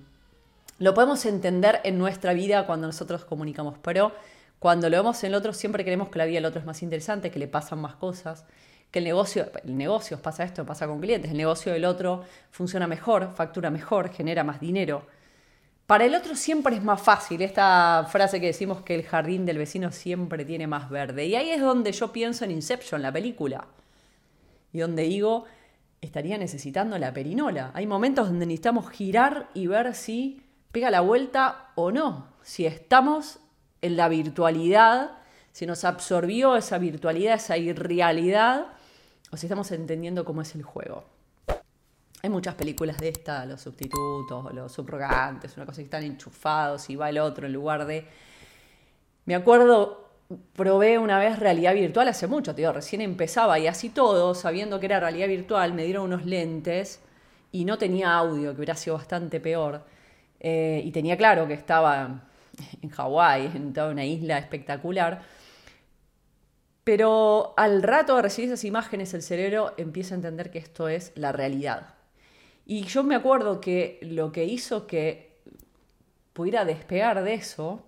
lo 0.79 0.95
podemos 0.95 1.25
entender 1.27 1.81
en 1.85 1.99
nuestra 1.99 2.33
vida 2.33 2.67
cuando 2.67 2.87
nosotros 2.87 3.25
comunicamos, 3.25 3.77
pero 3.83 4.13
cuando 4.59 4.89
lo 4.89 4.97
vemos 4.97 5.23
en 5.23 5.29
el 5.29 5.35
otro 5.35 5.53
siempre 5.53 5.85
creemos 5.85 6.09
que 6.09 6.19
la 6.19 6.25
vida 6.25 6.37
del 6.37 6.47
otro 6.47 6.61
es 6.61 6.67
más 6.67 6.83
interesante, 6.83 7.31
que 7.31 7.39
le 7.39 7.49
pasan 7.49 7.81
más 7.81 7.95
cosas 7.97 8.47
que 8.93 8.99
el 8.99 9.07
negocio, 9.07 9.51
el 9.65 9.77
negocio 9.77 10.21
pasa 10.21 10.45
esto, 10.45 10.67
pasa 10.67 10.87
con 10.87 11.01
clientes, 11.01 11.31
el 11.31 11.37
negocio 11.39 11.73
del 11.73 11.87
otro 11.87 12.25
funciona 12.51 12.87
mejor, 12.87 13.33
factura 13.35 13.71
mejor, 13.71 14.11
genera 14.13 14.45
más 14.45 14.61
dinero. 14.61 15.07
Para 15.87 16.05
el 16.05 16.15
otro 16.15 16.37
siempre 16.37 16.77
es 16.77 16.83
más 16.83 17.03
fácil, 17.03 17.43
esta 17.43 18.07
frase 18.09 18.41
que 18.41 18.47
decimos 18.47 18.83
que 18.83 18.95
el 18.95 19.03
jardín 19.03 19.45
del 19.45 19.59
vecino 19.59 19.91
siempre 19.93 20.45
tiene 20.45 20.67
más 20.67 20.89
verde. 20.89 21.27
Y 21.27 21.35
ahí 21.35 21.51
es 21.51 21.61
donde 21.61 21.93
yo 21.93 22.13
pienso 22.13 22.45
en 22.45 22.53
Inception, 22.53 23.03
la 23.03 23.13
película. 23.13 23.67
Y 24.73 24.79
donde 24.79 25.03
digo, 25.03 25.45
estaría 26.01 26.39
necesitando 26.39 26.99
la 26.99 27.13
perinola. 27.13 27.73
Hay 27.75 27.87
momentos 27.87 28.29
donde 28.29 28.47
necesitamos 28.47 28.91
girar 28.91 29.49
y 29.55 29.67
ver 29.67 29.95
si 29.95 30.43
pega 30.71 30.91
la 30.91 31.01
vuelta 31.01 31.73
o 31.75 31.91
no. 31.93 32.29
Si 32.43 32.65
estamos 32.65 33.41
en 33.83 33.97
la 33.97 34.09
virtualidad, 34.09 35.19
si 35.53 35.67
nos 35.67 35.85
absorbió 35.85 36.57
esa 36.57 36.79
virtualidad, 36.79 37.35
esa 37.35 37.59
irrealidad, 37.59 38.67
o 39.31 39.37
si 39.37 39.47
estamos 39.47 39.71
entendiendo 39.73 40.25
cómo 40.25 40.43
es 40.43 40.55
el 40.55 40.63
juego. 40.63 41.05
Hay 42.25 42.31
muchas 42.31 42.55
películas 42.55 42.99
de 42.99 43.09
esta, 43.09 43.45
los 43.47 43.61
sustitutos, 43.61 44.55
los 44.55 44.71
subrogantes, 44.71 45.57
una 45.57 45.67
cosa 45.67 45.79
que 45.79 45.87
están 45.87 46.05
enchufados 46.05 46.89
y 46.89 46.95
va 46.95 47.09
el 47.11 47.19
otro 47.19 47.49
en 47.49 47.53
lugar 47.53 47.85
de... 47.85 48.07
Me 49.25 49.35
acuerdo, 49.35 50.09
probé 50.53 50.99
una 50.99 51.19
vez 51.19 51.41
realidad 51.41 51.75
virtual 51.75 52.07
hace 52.07 52.29
mucho, 52.29 52.55
digo, 52.55 52.73
recién 52.73 53.01
empezaba 53.01 53.59
y 53.59 53.67
así 53.67 53.89
todo, 53.89 54.37
sabiendo 54.37 54.79
que 54.79 54.87
era 54.87 55.01
realidad 55.01 55.27
virtual, 55.27 55.75
me 55.75 55.83
dieron 55.85 56.05
unos 56.05 56.25
lentes 56.25 57.01
y 57.51 57.65
no 57.65 57.77
tenía 57.77 58.15
audio, 58.15 58.53
que 58.53 58.59
hubiera 58.59 58.77
sido 58.77 58.95
bastante 58.97 59.41
peor. 59.41 59.85
Eh, 60.39 60.81
y 60.85 60.93
tenía 60.93 61.17
claro 61.17 61.49
que 61.49 61.55
estaba 61.55 62.29
en 62.83 62.89
Hawái, 62.89 63.51
en 63.53 63.73
toda 63.73 63.91
una 63.91 64.05
isla 64.05 64.39
espectacular. 64.39 65.23
Pero 66.85 67.53
al 67.57 67.83
rato 67.83 68.15
de 68.15 68.23
recibir 68.23 68.49
esas 68.49 68.65
imágenes, 68.65 69.13
el 69.13 69.23
cerebro 69.23 69.75
empieza 69.77 70.15
a 70.15 70.19
entender 70.19 70.53
que 70.53 70.59
esto 70.59 70.87
es 70.87 71.11
la 71.17 71.33
realidad. 71.33 71.95
Y 72.67 72.85
yo 72.85 73.03
me 73.03 73.15
acuerdo 73.15 73.61
que 73.61 73.99
lo 74.03 74.33
que 74.33 74.45
hizo 74.45 74.87
que 74.87 75.33
pudiera 76.33 76.65
despegar 76.65 77.23
de 77.23 77.35
eso 77.35 77.85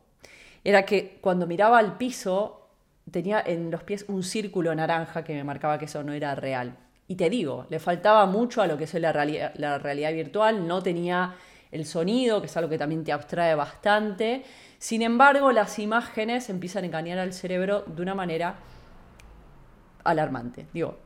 era 0.65 0.85
que 0.85 1.19
cuando 1.21 1.47
miraba 1.47 1.79
al 1.79 1.97
piso 1.97 2.69
tenía 3.11 3.43
en 3.45 3.71
los 3.71 3.83
pies 3.83 4.05
un 4.09 4.23
círculo 4.23 4.75
naranja 4.75 5.25
que 5.25 5.35
me 5.35 5.45
marcaba 5.45 5.79
que 5.79 5.85
eso 5.85 6.03
no 6.03 6.13
era 6.13 6.35
real. 6.35 6.77
Y 7.07 7.17
te 7.17 7.29
digo, 7.29 7.67
le 7.69 7.79
faltaba 7.79 8.25
mucho 8.27 8.63
a 8.63 8.67
lo 8.67 8.79
que 8.79 8.85
es 8.85 8.95
la, 8.95 9.13
la 9.13 9.79
realidad 9.79 10.13
virtual, 10.13 10.67
no 10.67 10.83
tenía 10.83 11.35
el 11.71 11.85
sonido, 11.87 12.41
que 12.41 12.47
es 12.47 12.57
algo 12.57 12.71
que 12.71 12.79
también 12.79 13.05
te 13.05 13.13
abstrae 13.13 13.55
bastante. 13.55 14.43
Sin 14.79 15.03
embargo, 15.03 15.53
las 15.53 15.79
imágenes 15.79 16.49
empiezan 16.49 16.85
a 16.85 16.87
engañar 16.87 17.19
al 17.19 17.33
cerebro 17.33 17.85
de 17.87 18.01
una 18.01 18.15
manera 18.15 18.57
alarmante. 20.03 20.67
Digo, 20.73 20.99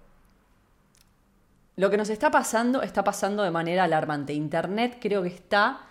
lo 1.79 1.91
que 1.91 1.97
nos 1.97 2.11
está 2.11 2.33
pasando 2.33 2.83
está 2.83 3.05
pasando 3.05 3.45
de 3.45 3.53
manera 3.53 3.85
alarmante. 3.85 4.33
Internet 4.33 4.99
creo 5.01 5.23
que 5.23 5.29
está, 5.29 5.83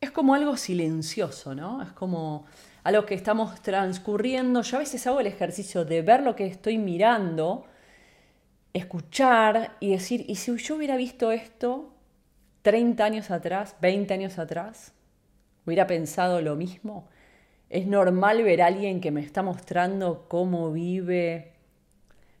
es 0.00 0.12
como 0.12 0.32
algo 0.32 0.56
silencioso, 0.56 1.56
¿no? 1.56 1.82
Es 1.82 1.90
como 1.90 2.46
algo 2.84 3.04
que 3.04 3.14
estamos 3.14 3.60
transcurriendo. 3.60 4.62
Yo 4.62 4.76
a 4.76 4.80
veces 4.80 5.04
hago 5.08 5.18
el 5.18 5.26
ejercicio 5.26 5.84
de 5.84 6.02
ver 6.02 6.22
lo 6.22 6.36
que 6.36 6.46
estoy 6.46 6.78
mirando, 6.78 7.66
escuchar 8.72 9.76
y 9.80 9.90
decir, 9.90 10.24
¿y 10.28 10.36
si 10.36 10.56
yo 10.56 10.76
hubiera 10.76 10.94
visto 10.94 11.32
esto 11.32 11.92
30 12.62 13.04
años 13.04 13.32
atrás, 13.32 13.74
20 13.80 14.14
años 14.14 14.38
atrás? 14.38 14.92
¿Hubiera 15.66 15.88
pensado 15.88 16.42
lo 16.42 16.54
mismo? 16.54 17.08
¿Es 17.70 17.88
normal 17.88 18.40
ver 18.44 18.62
a 18.62 18.66
alguien 18.66 19.00
que 19.00 19.10
me 19.10 19.22
está 19.22 19.42
mostrando 19.42 20.26
cómo 20.28 20.70
vive, 20.70 21.54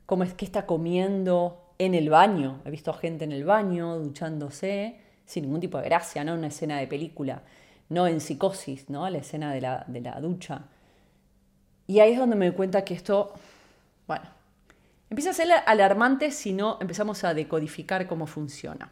cómo 0.06 0.22
es 0.22 0.32
que 0.32 0.44
está 0.44 0.64
comiendo, 0.64 1.63
en 1.78 1.94
el 1.94 2.10
baño. 2.10 2.60
He 2.64 2.70
visto 2.70 2.92
gente 2.92 3.24
en 3.24 3.32
el 3.32 3.44
baño, 3.44 3.98
duchándose, 3.98 5.00
sin 5.26 5.44
ningún 5.44 5.60
tipo 5.60 5.78
de 5.78 5.84
gracia, 5.84 6.24
¿no? 6.24 6.34
Una 6.34 6.48
escena 6.48 6.78
de 6.78 6.86
película, 6.86 7.42
no 7.88 8.06
en 8.06 8.20
psicosis, 8.20 8.90
¿no? 8.90 9.08
La 9.08 9.18
escena 9.18 9.52
de 9.52 9.60
la, 9.60 9.84
de 9.86 10.00
la 10.00 10.20
ducha. 10.20 10.62
Y 11.86 12.00
ahí 12.00 12.12
es 12.12 12.18
donde 12.18 12.36
me 12.36 12.46
doy 12.46 12.54
cuenta 12.54 12.84
que 12.84 12.94
esto, 12.94 13.32
bueno, 14.06 14.24
empieza 15.10 15.30
a 15.30 15.34
ser 15.34 15.48
alarmante 15.66 16.30
si 16.30 16.52
no 16.52 16.78
empezamos 16.80 17.24
a 17.24 17.34
decodificar 17.34 18.06
cómo 18.06 18.26
funciona. 18.26 18.90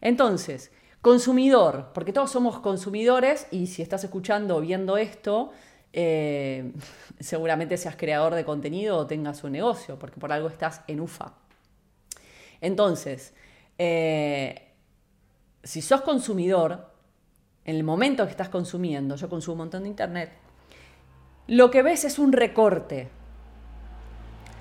Entonces, 0.00 0.70
consumidor, 1.00 1.90
porque 1.94 2.12
todos 2.12 2.30
somos 2.30 2.60
consumidores 2.60 3.46
y 3.50 3.66
si 3.66 3.82
estás 3.82 4.04
escuchando 4.04 4.56
o 4.56 4.60
viendo 4.60 4.96
esto, 4.96 5.52
eh, 5.92 6.72
seguramente 7.20 7.76
seas 7.76 7.96
creador 7.96 8.34
de 8.34 8.44
contenido 8.44 8.96
o 8.96 9.06
tengas 9.06 9.42
un 9.44 9.52
negocio, 9.52 9.98
porque 9.98 10.20
por 10.20 10.32
algo 10.32 10.48
estás 10.48 10.82
en 10.86 11.00
UFA. 11.00 11.34
Entonces, 12.62 13.34
eh, 13.76 14.72
si 15.62 15.82
sos 15.82 16.00
consumidor, 16.00 16.90
en 17.64 17.76
el 17.76 17.84
momento 17.84 18.24
que 18.24 18.30
estás 18.30 18.48
consumiendo, 18.48 19.16
yo 19.16 19.28
consumo 19.28 19.54
un 19.54 19.58
montón 19.58 19.82
de 19.82 19.90
internet, 19.90 20.32
lo 21.48 21.70
que 21.70 21.82
ves 21.82 22.04
es 22.04 22.18
un 22.18 22.32
recorte. 22.32 23.10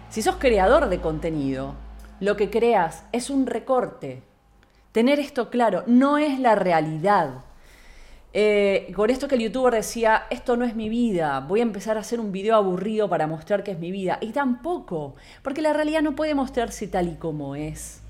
Si 0.09 0.21
sos 0.21 0.35
creador 0.35 0.89
de 0.89 0.99
contenido, 0.99 1.75
lo 2.19 2.35
que 2.35 2.49
creas 2.49 3.05
es 3.11 3.29
un 3.29 3.45
recorte. 3.45 4.23
Tener 4.91 5.19
esto 5.19 5.49
claro, 5.49 5.83
no 5.87 6.17
es 6.17 6.39
la 6.39 6.55
realidad. 6.55 7.45
Eh, 8.33 8.93
con 8.95 9.09
esto 9.09 9.27
que 9.27 9.35
el 9.35 9.41
youtuber 9.41 9.73
decía, 9.73 10.23
esto 10.29 10.55
no 10.55 10.63
es 10.63 10.73
mi 10.75 10.87
vida, 10.87 11.41
voy 11.41 11.59
a 11.59 11.63
empezar 11.63 11.97
a 11.97 11.99
hacer 11.99 12.21
un 12.21 12.31
video 12.31 12.55
aburrido 12.55 13.09
para 13.09 13.27
mostrar 13.27 13.63
que 13.63 13.71
es 13.71 13.79
mi 13.79 13.91
vida. 13.91 14.19
Y 14.21 14.31
tampoco, 14.31 15.15
porque 15.41 15.61
la 15.61 15.73
realidad 15.73 16.01
no 16.01 16.15
puede 16.15 16.33
mostrarse 16.33 16.87
tal 16.87 17.09
y 17.09 17.15
como 17.15 17.55
es. 17.55 18.01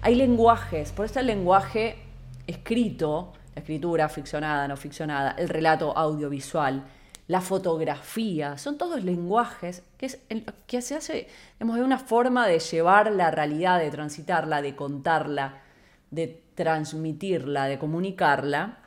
Hay 0.00 0.14
lenguajes, 0.14 0.92
por 0.92 1.06
eso 1.06 1.20
el 1.20 1.26
lenguaje 1.26 1.98
escrito, 2.46 3.32
la 3.54 3.60
escritura 3.60 4.08
ficcionada, 4.08 4.66
no 4.66 4.76
ficcionada, 4.76 5.32
el 5.32 5.48
relato 5.48 5.96
audiovisual, 5.96 6.84
la 7.28 7.40
fotografía, 7.40 8.58
son 8.58 8.78
todos 8.78 9.04
lenguajes 9.04 9.82
que, 9.96 10.06
es, 10.06 10.18
que 10.66 10.82
se 10.82 10.96
hace 10.96 11.28
de 11.58 11.64
una 11.64 11.98
forma 11.98 12.48
de 12.48 12.58
llevar 12.58 13.12
la 13.12 13.30
realidad, 13.30 13.78
de 13.78 13.90
transitarla, 13.90 14.60
de 14.60 14.74
contarla, 14.74 15.60
de 16.10 16.42
transmitirla, 16.54 17.66
de 17.66 17.78
comunicarla 17.78 18.81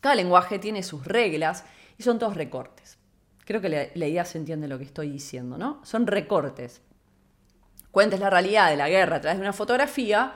cada 0.00 0.14
lenguaje 0.14 0.58
tiene 0.58 0.82
sus 0.82 1.04
reglas 1.04 1.64
y 1.98 2.02
son 2.02 2.18
todos 2.18 2.36
recortes. 2.36 2.98
Creo 3.44 3.60
que 3.60 3.90
la, 3.94 4.06
idea 4.06 4.24
se 4.24 4.38
entiende 4.38 4.68
lo 4.68 4.78
que 4.78 4.84
estoy 4.84 5.10
diciendo, 5.10 5.56
¿no? 5.56 5.80
Son 5.84 6.06
recortes. 6.06 6.82
Cuentes 7.90 8.20
la 8.20 8.28
realidad 8.28 8.70
de 8.70 8.76
la 8.76 8.88
guerra 8.88 9.16
a 9.16 9.20
través 9.20 9.38
de 9.38 9.42
una 9.42 9.54
fotografía. 9.54 10.34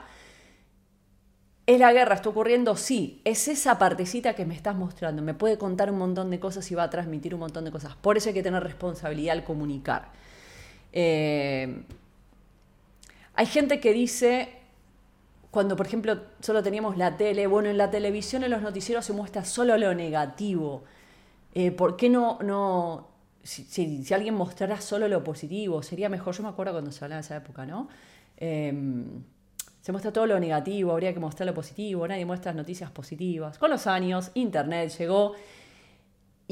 ¿Es 1.67 1.79
la 1.79 1.93
guerra? 1.93 2.15
¿Está 2.15 2.29
ocurriendo? 2.29 2.75
Sí. 2.75 3.21
Es 3.23 3.47
esa 3.47 3.77
partecita 3.77 4.33
que 4.33 4.45
me 4.45 4.55
estás 4.55 4.75
mostrando. 4.75 5.21
Me 5.21 5.35
puede 5.35 5.59
contar 5.59 5.91
un 5.91 5.99
montón 5.99 6.31
de 6.31 6.39
cosas 6.39 6.69
y 6.71 6.75
va 6.75 6.83
a 6.83 6.89
transmitir 6.89 7.35
un 7.35 7.41
montón 7.41 7.65
de 7.65 7.71
cosas. 7.71 7.95
Por 7.95 8.17
eso 8.17 8.29
hay 8.29 8.33
que 8.33 8.43
tener 8.43 8.63
responsabilidad 8.63 9.33
al 9.37 9.43
comunicar. 9.43 10.09
Eh, 10.91 11.83
hay 13.35 13.45
gente 13.45 13.79
que 13.79 13.93
dice, 13.93 14.62
cuando, 15.53 15.75
por 15.75 15.85
ejemplo, 15.85 16.19
solo 16.39 16.63
teníamos 16.63 16.97
la 16.97 17.15
tele, 17.15 17.45
bueno, 17.45 17.69
en 17.69 17.77
la 17.77 17.91
televisión, 17.91 18.43
en 18.43 18.49
los 18.49 18.63
noticieros 18.63 19.05
se 19.05 19.13
muestra 19.13 19.45
solo 19.45 19.77
lo 19.77 19.93
negativo. 19.93 20.83
Eh, 21.53 21.69
¿Por 21.69 21.95
qué 21.95 22.09
no, 22.09 22.39
no 22.41 23.09
si, 23.43 24.03
alguien 24.11 24.33
mostrara 24.33 24.81
solo 24.81 25.07
lo 25.07 25.23
positivo, 25.23 25.83
sería 25.83 26.09
mejor? 26.09 26.33
Yo 26.33 26.41
me 26.41 26.49
acuerdo 26.49 26.71
cuando 26.71 26.91
se 26.91 27.05
hablaba 27.05 27.21
de 27.21 27.25
esa 27.25 27.35
época, 27.35 27.67
¿no? 27.67 27.87
Em, 28.35 29.21
se 29.79 29.91
muestra 29.91 30.11
todo 30.11 30.25
lo 30.25 30.39
negativo, 30.39 30.91
habría 30.91 31.13
que 31.13 31.19
mostrar 31.19 31.45
lo 31.45 31.53
positivo, 31.53 32.07
nadie 32.07 32.25
muestra 32.25 32.51
noticias 32.51 32.89
positivas. 32.89 33.59
Con 33.59 33.69
los 33.69 33.85
años, 33.85 34.31
Internet 34.33 34.89
llegó 34.97 35.33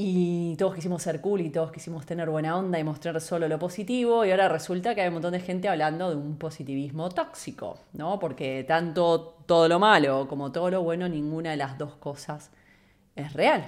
y 0.04 0.56
todos 0.56 0.74
quisimos 0.74 1.00
ser 1.00 1.20
cool 1.20 1.42
y 1.42 1.50
todos 1.50 1.70
quisimos 1.70 2.04
tener 2.04 2.28
buena 2.28 2.56
onda 2.56 2.76
y 2.76 2.82
mostrar 2.82 3.20
solo 3.20 3.46
lo 3.46 3.60
positivo 3.60 4.24
y 4.24 4.32
ahora 4.32 4.48
resulta 4.48 4.96
que 4.96 5.02
hay 5.02 5.06
un 5.06 5.14
montón 5.14 5.30
de 5.30 5.38
gente 5.38 5.68
hablando 5.68 6.10
de 6.10 6.16
un 6.16 6.38
positivismo 6.38 7.08
tóxico, 7.08 7.78
¿no? 7.92 8.18
Porque 8.18 8.64
tanto 8.66 9.36
todo 9.46 9.68
lo 9.68 9.78
malo 9.78 10.26
como 10.26 10.50
todo 10.50 10.70
lo 10.72 10.82
bueno, 10.82 11.08
ninguna 11.08 11.52
de 11.52 11.56
las 11.56 11.78
dos 11.78 11.94
cosas 11.94 12.50
es 13.14 13.32
real. 13.32 13.64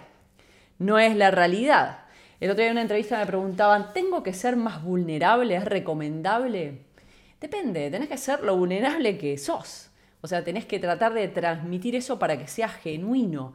No 0.81 0.99
es 0.99 1.15
la 1.15 1.31
realidad. 1.31 2.01
El 2.41 2.51
otro 2.51 2.63
día 2.63 2.71
en 2.71 2.73
una 2.73 2.83
entrevista 2.83 3.17
me 3.17 3.27
preguntaban, 3.27 3.93
¿tengo 3.93 4.25
que 4.25 4.33
ser 4.33 4.57
más 4.57 4.83
vulnerable? 4.83 5.55
¿Es 5.55 5.65
recomendable? 5.65 6.81
Depende, 7.41 7.93
tenés 7.93 8.09
que 8.09 8.19
ser 8.19 8.43
lo 8.43 8.57
vulnerable 8.57 9.17
que 9.19 9.39
sos. 9.39 9.91
O 10.21 10.27
sea, 10.27 10.43
tenés 10.43 10.67
que 10.67 10.81
tratar 10.81 11.15
de 11.15 11.29
transmitir 11.29 11.95
eso 11.95 12.19
para 12.19 12.37
que 12.37 12.49
sea 12.49 12.69
genuino 12.69 13.55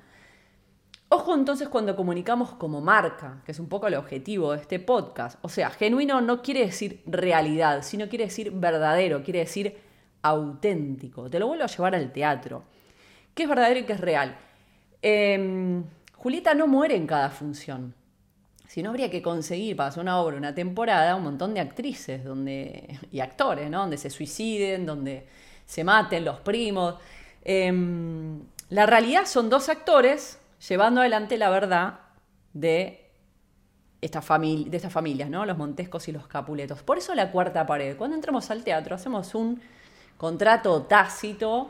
Ojo 1.12 1.34
entonces 1.34 1.68
cuando 1.70 1.96
comunicamos 1.96 2.52
como 2.52 2.82
marca, 2.82 3.42
que 3.44 3.52
es 3.52 3.60
un 3.60 3.68
poco 3.68 3.88
el 3.88 3.96
objetivo 3.96 4.52
de 4.52 4.60
este 4.62 4.80
podcast. 4.80 5.40
O 5.42 5.50
sea, 5.50 5.72
genuino 5.72 6.22
no 6.22 6.44
quiere 6.44 6.60
decir 6.62 7.02
realidad, 7.08 7.82
sino 7.82 8.08
quiere 8.08 8.26
decir 8.26 8.52
verdadero, 8.52 9.24
quiere 9.24 9.40
decir 9.40 9.76
auténtico. 10.22 11.28
Te 11.28 11.40
lo 11.40 11.48
vuelvo 11.48 11.64
a 11.64 11.68
llevar 11.68 11.96
al 11.96 12.12
teatro. 12.12 12.64
¿Qué 13.34 13.44
es 13.44 13.50
verdadero 13.50 13.80
y 13.80 13.84
qué 13.86 13.94
es 13.94 14.00
real? 14.00 14.38
Em, 15.02 15.84
Julieta 16.16 16.54
no 16.54 16.68
muere 16.68 16.96
en 16.96 17.08
cada 17.08 17.32
función. 17.32 17.96
Si 18.68 18.84
no, 18.84 18.92
habría 18.92 19.10
que 19.10 19.24
conseguir 19.24 19.76
para 19.76 19.90
hacer 19.90 20.02
una 20.04 20.20
obra, 20.20 20.38
una 20.38 20.54
temporada, 20.54 21.16
un 21.16 21.24
montón 21.24 21.56
de 21.56 21.60
actrices 21.60 22.24
donde, 22.24 23.00
y 23.12 23.20
actores, 23.20 23.68
¿no? 23.72 23.80
Donde 23.80 23.98
se 23.98 24.12
suiciden, 24.12 24.86
donde 24.86 25.26
se 25.66 25.84
maten 25.84 26.24
los 26.24 26.40
primos. 26.42 26.96
Em, 27.44 28.42
la 28.70 28.86
realidad 28.86 29.26
son 29.26 29.50
dos 29.50 29.70
actores 29.70 30.39
llevando 30.68 31.02
adelante 31.02 31.38
la 31.38 31.50
verdad 31.50 32.00
de, 32.54 33.12
esta 34.02 34.22
de 34.40 34.70
estas 34.72 34.92
familias, 34.92 35.30
¿no? 35.30 35.46
Los 35.46 35.58
Montescos 35.58 36.08
y 36.08 36.12
los 36.12 36.28
Capuletos. 36.28 36.84
Por 36.84 36.98
eso 36.98 37.16
la 37.16 37.32
cuarta 37.32 37.66
pared. 37.66 37.98
Cuando 37.98 38.16
entramos 38.16 38.50
al 38.52 38.64
teatro 38.64 38.96
hacemos 38.96 39.36
un 39.36 39.62
contrato 40.18 40.84
tácito 40.84 41.70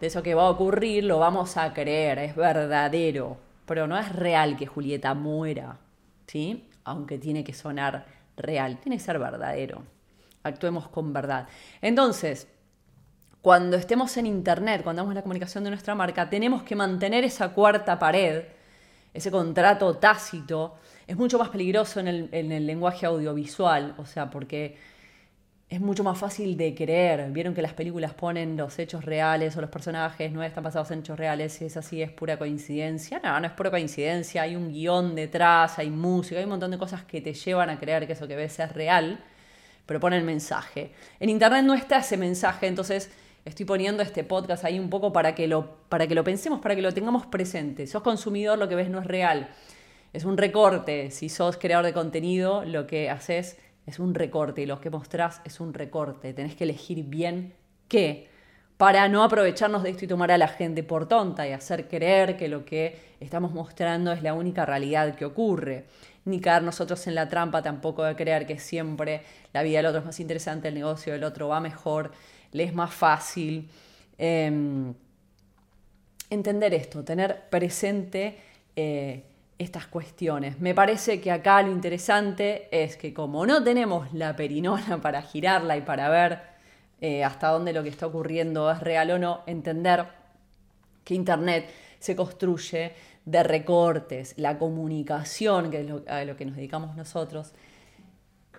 de 0.00 0.06
eso 0.06 0.22
que 0.22 0.34
va 0.34 0.44
a 0.44 0.50
ocurrir, 0.50 1.04
lo 1.04 1.18
vamos 1.18 1.56
a 1.56 1.72
creer, 1.72 2.18
es 2.18 2.34
verdadero. 2.34 3.36
Pero 3.66 3.86
no 3.86 3.98
es 3.98 4.10
real 4.10 4.56
que 4.56 4.66
Julieta 4.66 5.14
muera, 5.14 5.78
¿sí? 6.26 6.68
Aunque 6.84 7.18
tiene 7.18 7.44
que 7.44 7.52
sonar 7.52 8.06
real, 8.36 8.78
tiene 8.80 8.96
que 8.96 9.04
ser 9.04 9.18
verdadero. 9.18 9.82
Actuemos 10.42 10.88
con 10.88 11.12
verdad. 11.12 11.46
Entonces, 11.82 12.48
cuando 13.42 13.76
estemos 13.76 14.16
en 14.18 14.26
Internet, 14.26 14.82
cuando 14.82 15.00
hagamos 15.00 15.14
la 15.14 15.22
comunicación 15.22 15.64
de 15.64 15.70
nuestra 15.70 15.94
marca, 15.94 16.28
tenemos 16.28 16.62
que 16.62 16.76
mantener 16.76 17.24
esa 17.24 17.50
cuarta 17.50 17.98
pared, 17.98 18.44
ese 19.14 19.30
contrato 19.30 19.96
tácito. 19.96 20.76
Es 21.06 21.16
mucho 21.16 21.38
más 21.38 21.48
peligroso 21.48 22.00
en 22.00 22.08
el, 22.08 22.66
lenguaje 22.66 23.06
audiovisual, 23.06 23.94
o 23.96 24.04
sea, 24.04 24.28
porque 24.28 24.76
es 25.70 25.80
mucho 25.80 26.04
más 26.04 26.18
fácil 26.18 26.56
de 26.58 26.74
creer. 26.74 27.30
Vieron 27.30 27.54
que 27.54 27.62
las 27.62 27.72
películas 27.72 28.12
ponen 28.12 28.58
los 28.58 28.78
hechos 28.78 29.06
reales 29.06 29.56
o 29.56 29.62
los 29.62 29.70
personajes 29.70 30.30
no 30.32 30.42
están 30.42 30.62
basados 30.62 30.90
en 30.90 31.00
hechos 31.00 31.18
reales, 31.18 31.54
si 31.54 31.64
es 31.64 31.76
así 31.78 32.02
es 32.02 32.10
pura 32.10 32.38
coincidencia. 32.38 33.20
No, 33.24 33.40
no 33.40 33.46
es 33.46 33.52
pura 33.52 33.70
coincidencia, 33.70 34.42
hay 34.42 34.54
un 34.54 34.70
guion 34.70 35.14
detrás, 35.14 35.78
hay 35.78 35.88
música, 35.88 36.36
hay 36.36 36.44
un 36.44 36.50
montón 36.50 36.72
de 36.72 36.78
cosas 36.78 37.04
que 37.04 37.22
te 37.22 37.32
llevan 37.32 37.70
a 37.70 37.80
creer 37.80 38.06
que 38.06 38.12
eso 38.12 38.28
que 38.28 38.36
ves 38.36 38.58
es 38.60 38.70
real, 38.72 39.18
pero 39.86 39.98
ponen 39.98 40.26
mensaje. 40.26 40.92
En 41.18 41.30
internet 41.30 41.64
no 41.64 41.74
está 41.74 41.98
ese 41.98 42.16
mensaje, 42.16 42.66
entonces 42.66 43.10
estoy 43.50 43.66
poniendo 43.66 44.02
este 44.02 44.24
podcast 44.24 44.64
ahí 44.64 44.78
un 44.78 44.88
poco 44.88 45.12
para 45.12 45.34
que 45.34 45.46
lo, 45.46 45.76
para 45.88 46.06
que 46.06 46.14
lo 46.14 46.24
pensemos, 46.24 46.60
para 46.60 46.74
que 46.74 46.82
lo 46.82 46.92
tengamos 46.92 47.26
presente. 47.26 47.86
Sos 47.86 48.02
consumidor, 48.02 48.58
lo 48.58 48.68
que 48.68 48.76
ves 48.76 48.88
no 48.88 49.00
es 49.00 49.06
real. 49.06 49.48
Es 50.12 50.24
un 50.24 50.36
recorte. 50.36 51.10
Si 51.10 51.28
sos 51.28 51.56
creador 51.56 51.84
de 51.84 51.92
contenido, 51.92 52.64
lo 52.64 52.86
que 52.86 53.10
haces 53.10 53.58
es 53.86 53.98
un 53.98 54.14
recorte 54.14 54.62
y 54.62 54.66
lo 54.66 54.80
que 54.80 54.88
mostrás 54.88 55.40
es 55.44 55.60
un 55.60 55.74
recorte. 55.74 56.32
Tenés 56.32 56.54
que 56.54 56.64
elegir 56.64 57.04
bien 57.04 57.54
qué 57.88 58.28
para 58.76 59.08
no 59.08 59.22
aprovecharnos 59.22 59.82
de 59.82 59.90
esto 59.90 60.06
y 60.06 60.08
tomar 60.08 60.30
a 60.30 60.38
la 60.38 60.48
gente 60.48 60.82
por 60.82 61.06
tonta 61.06 61.46
y 61.46 61.52
hacer 61.52 61.86
creer 61.86 62.38
que 62.38 62.48
lo 62.48 62.64
que 62.64 62.98
estamos 63.20 63.52
mostrando 63.52 64.10
es 64.12 64.22
la 64.22 64.32
única 64.32 64.64
realidad 64.64 65.16
que 65.16 65.26
ocurre. 65.26 65.84
Ni 66.24 66.40
caer 66.40 66.62
nosotros 66.62 67.06
en 67.06 67.14
la 67.14 67.28
trampa 67.28 67.62
tampoco 67.62 68.04
de 68.04 68.14
creer 68.14 68.46
que 68.46 68.58
siempre 68.58 69.22
la 69.52 69.62
vida 69.62 69.78
del 69.78 69.86
otro 69.86 70.00
es 70.00 70.06
más 70.06 70.20
interesante, 70.20 70.68
el 70.68 70.74
negocio 70.74 71.12
del 71.12 71.24
otro 71.24 71.48
va 71.48 71.60
mejor 71.60 72.12
le 72.52 72.64
es 72.64 72.74
más 72.74 72.92
fácil. 72.92 73.68
Em, 74.18 74.92
entender 76.30 76.74
esto, 76.74 77.04
tener 77.04 77.48
presente 77.50 78.38
eh, 78.76 79.24
estas 79.58 79.86
cuestiones. 79.86 80.60
Me 80.60 80.74
parece 80.74 81.20
que 81.20 81.30
acá 81.30 81.60
lo 81.62 81.70
interesante 81.70 82.68
es 82.70 82.96
que 82.96 83.12
como 83.12 83.44
no 83.44 83.62
tenemos 83.62 84.12
la 84.14 84.34
perinola 84.36 84.98
para 85.02 85.22
girarla 85.22 85.76
y 85.76 85.82
para 85.82 86.08
ver 86.08 86.40
eh, 87.00 87.24
hasta 87.24 87.48
dónde 87.48 87.72
lo 87.72 87.82
que 87.82 87.88
está 87.88 88.06
ocurriendo 88.06 88.70
es 88.70 88.80
real 88.80 89.10
o 89.10 89.18
no, 89.18 89.40
entender 89.46 90.06
que 91.04 91.14
Internet 91.14 91.68
se 91.98 92.14
construye 92.14 92.92
de 93.24 93.42
recortes, 93.42 94.34
la 94.36 94.58
comunicación, 94.58 95.70
que 95.70 95.80
es 95.80 96.08
a 96.08 96.24
lo 96.24 96.36
que 96.36 96.44
nos 96.44 96.56
dedicamos 96.56 96.96
nosotros, 96.96 97.52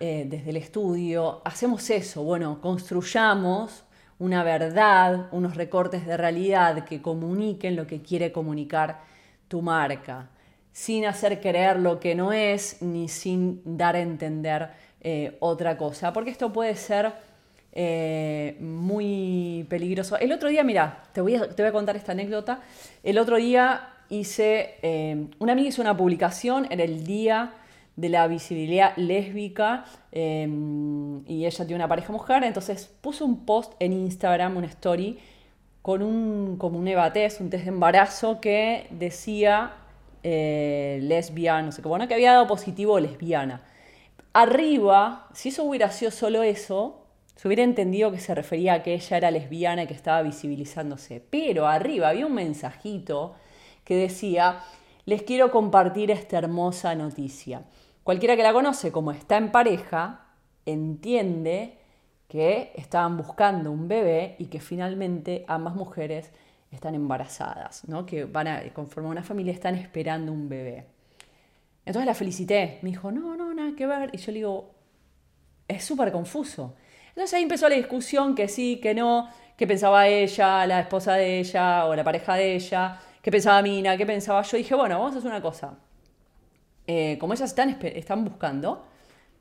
eh, 0.04 0.26
desde 0.28 0.50
el 0.50 0.58
estudio, 0.58 1.44
hacemos 1.46 1.88
eso, 1.92 2.24
bueno, 2.24 2.60
construyamos 2.60 3.84
una 4.18 4.44
verdad, 4.44 5.28
unos 5.32 5.56
recortes 5.56 6.08
de 6.08 6.18
realidad 6.18 6.86
que 6.86 7.04
comuniquen 7.04 7.76
lo 7.76 7.86
que 7.86 8.02
quiere 8.02 8.32
comunicar 8.32 9.02
tu 9.48 9.62
marca, 9.62 10.28
sin 10.72 11.06
hacer 11.06 11.40
creer 11.40 11.78
lo 11.78 12.00
que 12.00 12.16
no 12.16 12.34
es, 12.34 12.82
ni 12.82 13.10
sin 13.10 13.62
dar 13.64 13.96
a 13.96 14.00
entender 14.00 14.72
eh, 15.02 15.38
otra 15.40 15.78
cosa, 15.78 16.12
porque 16.12 16.32
esto 16.32 16.52
puede 16.52 16.76
ser 16.78 17.14
eh, 17.72 18.58
muy 18.60 19.68
peligroso. 19.70 20.18
El 20.18 20.32
otro 20.32 20.50
día, 20.50 20.64
mira, 20.64 21.04
te 21.14 21.22
voy, 21.22 21.36
a, 21.36 21.72
contar 21.72 21.96
esta 21.96 22.14
anécdota, 22.14 22.62
el 23.04 23.20
otro 23.20 23.36
día 23.36 23.90
hice, 24.10 25.30
una 25.38 25.52
amiga 25.52 25.70
hizo 25.70 25.84
una 25.84 25.96
publicación 25.96 26.66
en 26.72 26.80
el 26.80 27.04
día 27.04 27.54
de 28.02 28.10
la 28.10 28.28
visibilidad 28.28 28.98
lésbica 28.98 29.86
em, 30.12 31.24
y 31.28 31.46
ella 31.46 31.66
tiene 31.66 31.76
una 31.76 31.88
pareja 31.88 32.12
mujer, 32.12 32.44
entonces 32.44 32.90
puso 33.00 33.26
un 33.26 33.46
post 33.46 33.74
en 33.80 33.94
Instagram, 33.94 34.58
una 34.58 34.68
story, 34.68 35.20
con 35.82 36.02
un, 36.02 36.58
como 36.58 36.80
un 36.80 36.90
test, 37.14 37.42
un 37.42 37.50
test 37.50 37.64
de 37.64 37.70
embarazo 37.70 38.42
que 38.42 38.88
decía 38.90 39.74
eh, 40.24 41.00
lesbiana, 41.04 41.64
no 41.64 41.72
sé 41.72 41.82
qué, 41.82 41.88
bueno, 41.88 42.08
que 42.08 42.16
había 42.16 42.34
dado 42.34 42.48
positivo 42.48 43.00
lesbiana. 43.00 43.62
Arriba, 44.34 45.28
si 45.34 45.50
eso 45.50 45.64
hubiera 45.64 45.92
sido 45.92 46.10
solo 46.10 46.42
eso, 46.42 47.06
se 47.36 47.48
hubiera 47.48 47.64
entendido 47.64 48.12
que 48.12 48.20
se 48.20 48.34
refería 48.34 48.74
a 48.74 48.84
que 48.84 48.94
ella 48.94 49.18
era 49.18 49.32
lesbiana 49.32 49.84
y 49.84 49.88
que 49.88 49.94
estaba 49.94 50.22
visibilizándose. 50.22 51.24
Pero 51.30 51.68
arriba 51.68 52.10
había 52.10 52.26
un 52.26 52.34
mensajito 52.34 53.36
que 53.84 53.96
decía, 53.96 54.60
les 55.06 55.24
quiero 55.24 55.52
compartir 55.52 56.12
esta 56.12 56.38
hermosa 56.38 56.96
noticia. 56.96 57.64
Cualquiera 58.04 58.36
que 58.36 58.44
la 58.44 58.54
conoce, 58.54 58.92
como 58.92 59.12
está 59.12 59.38
en 59.38 59.52
pareja, 59.52 60.26
entiende 60.66 61.78
que 62.28 62.72
estaban 62.76 63.18
buscando 63.18 63.72
un 63.72 63.88
bebé 63.88 64.36
y 64.40 64.46
que 64.46 64.60
finalmente 64.60 65.46
ambas 65.48 65.76
mujeres 65.76 66.32
están 66.72 66.96
embarazadas, 66.96 67.88
¿no? 67.88 68.06
que 68.06 68.26
van 68.26 68.48
a 68.48 68.62
conformar 68.74 69.12
una 69.12 69.24
familia, 69.24 69.52
están 69.52 69.76
esperando 69.76 70.32
un 70.32 70.48
bebé. 70.48 70.86
Entonces 71.86 72.06
la 72.06 72.14
felicité, 72.14 72.80
me 72.82 72.92
dijo, 72.92 73.12
no, 73.12 73.36
no, 73.36 73.54
nada 73.54 73.76
que 73.76 73.86
ver. 73.86 74.12
Y 74.14 74.18
yo 74.18 74.32
le 74.32 74.38
digo, 74.38 74.72
es 75.68 75.84
súper 75.84 76.12
confuso. 76.12 76.76
Entonces 77.10 77.34
ahí 77.34 77.44
empezó 77.44 77.68
la 77.68 77.76
discusión, 77.76 78.36
que 78.36 78.48
sí, 78.48 78.80
que 78.82 78.94
no, 78.94 79.30
qué 79.58 79.68
pensaba 79.68 80.08
ella, 80.08 80.66
la 80.66 80.80
esposa 80.80 81.16
de 81.16 81.40
ella 81.40 81.86
o 81.86 81.96
la 81.96 82.04
pareja 82.04 82.36
de 82.36 82.56
ella, 82.56 83.00
qué 83.22 83.32
pensaba 83.32 83.62
Mina, 83.62 83.98
qué 83.98 84.06
pensaba 84.06 84.42
yo. 84.44 84.58
Y 84.58 84.62
dije, 84.62 84.76
bueno, 84.76 85.00
vamos 85.00 85.16
a 85.16 85.18
hacer 85.20 85.30
una 85.30 85.42
cosa. 85.42 85.78
Eh, 86.94 87.18
como 87.20 87.32
ellas 87.32 87.50
están, 87.50 87.78
están 87.82 88.26
buscando, 88.26 88.84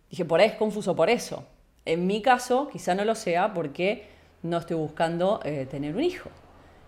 dije, 0.09 0.25
por 0.25 0.39
ahí 0.39 0.47
es 0.47 0.55
confuso 0.55 0.95
por 0.95 1.11
eso. 1.11 1.43
En 1.85 2.07
mi 2.07 2.23
caso, 2.23 2.69
quizá 2.69 2.95
no 2.95 3.05
lo 3.05 3.17
sea 3.17 3.53
porque 3.53 4.07
no 4.45 4.59
estoy 4.59 4.77
buscando 4.77 5.41
eh, 5.43 5.67
tener 5.69 5.97
un 5.97 6.05
hijo. 6.05 6.31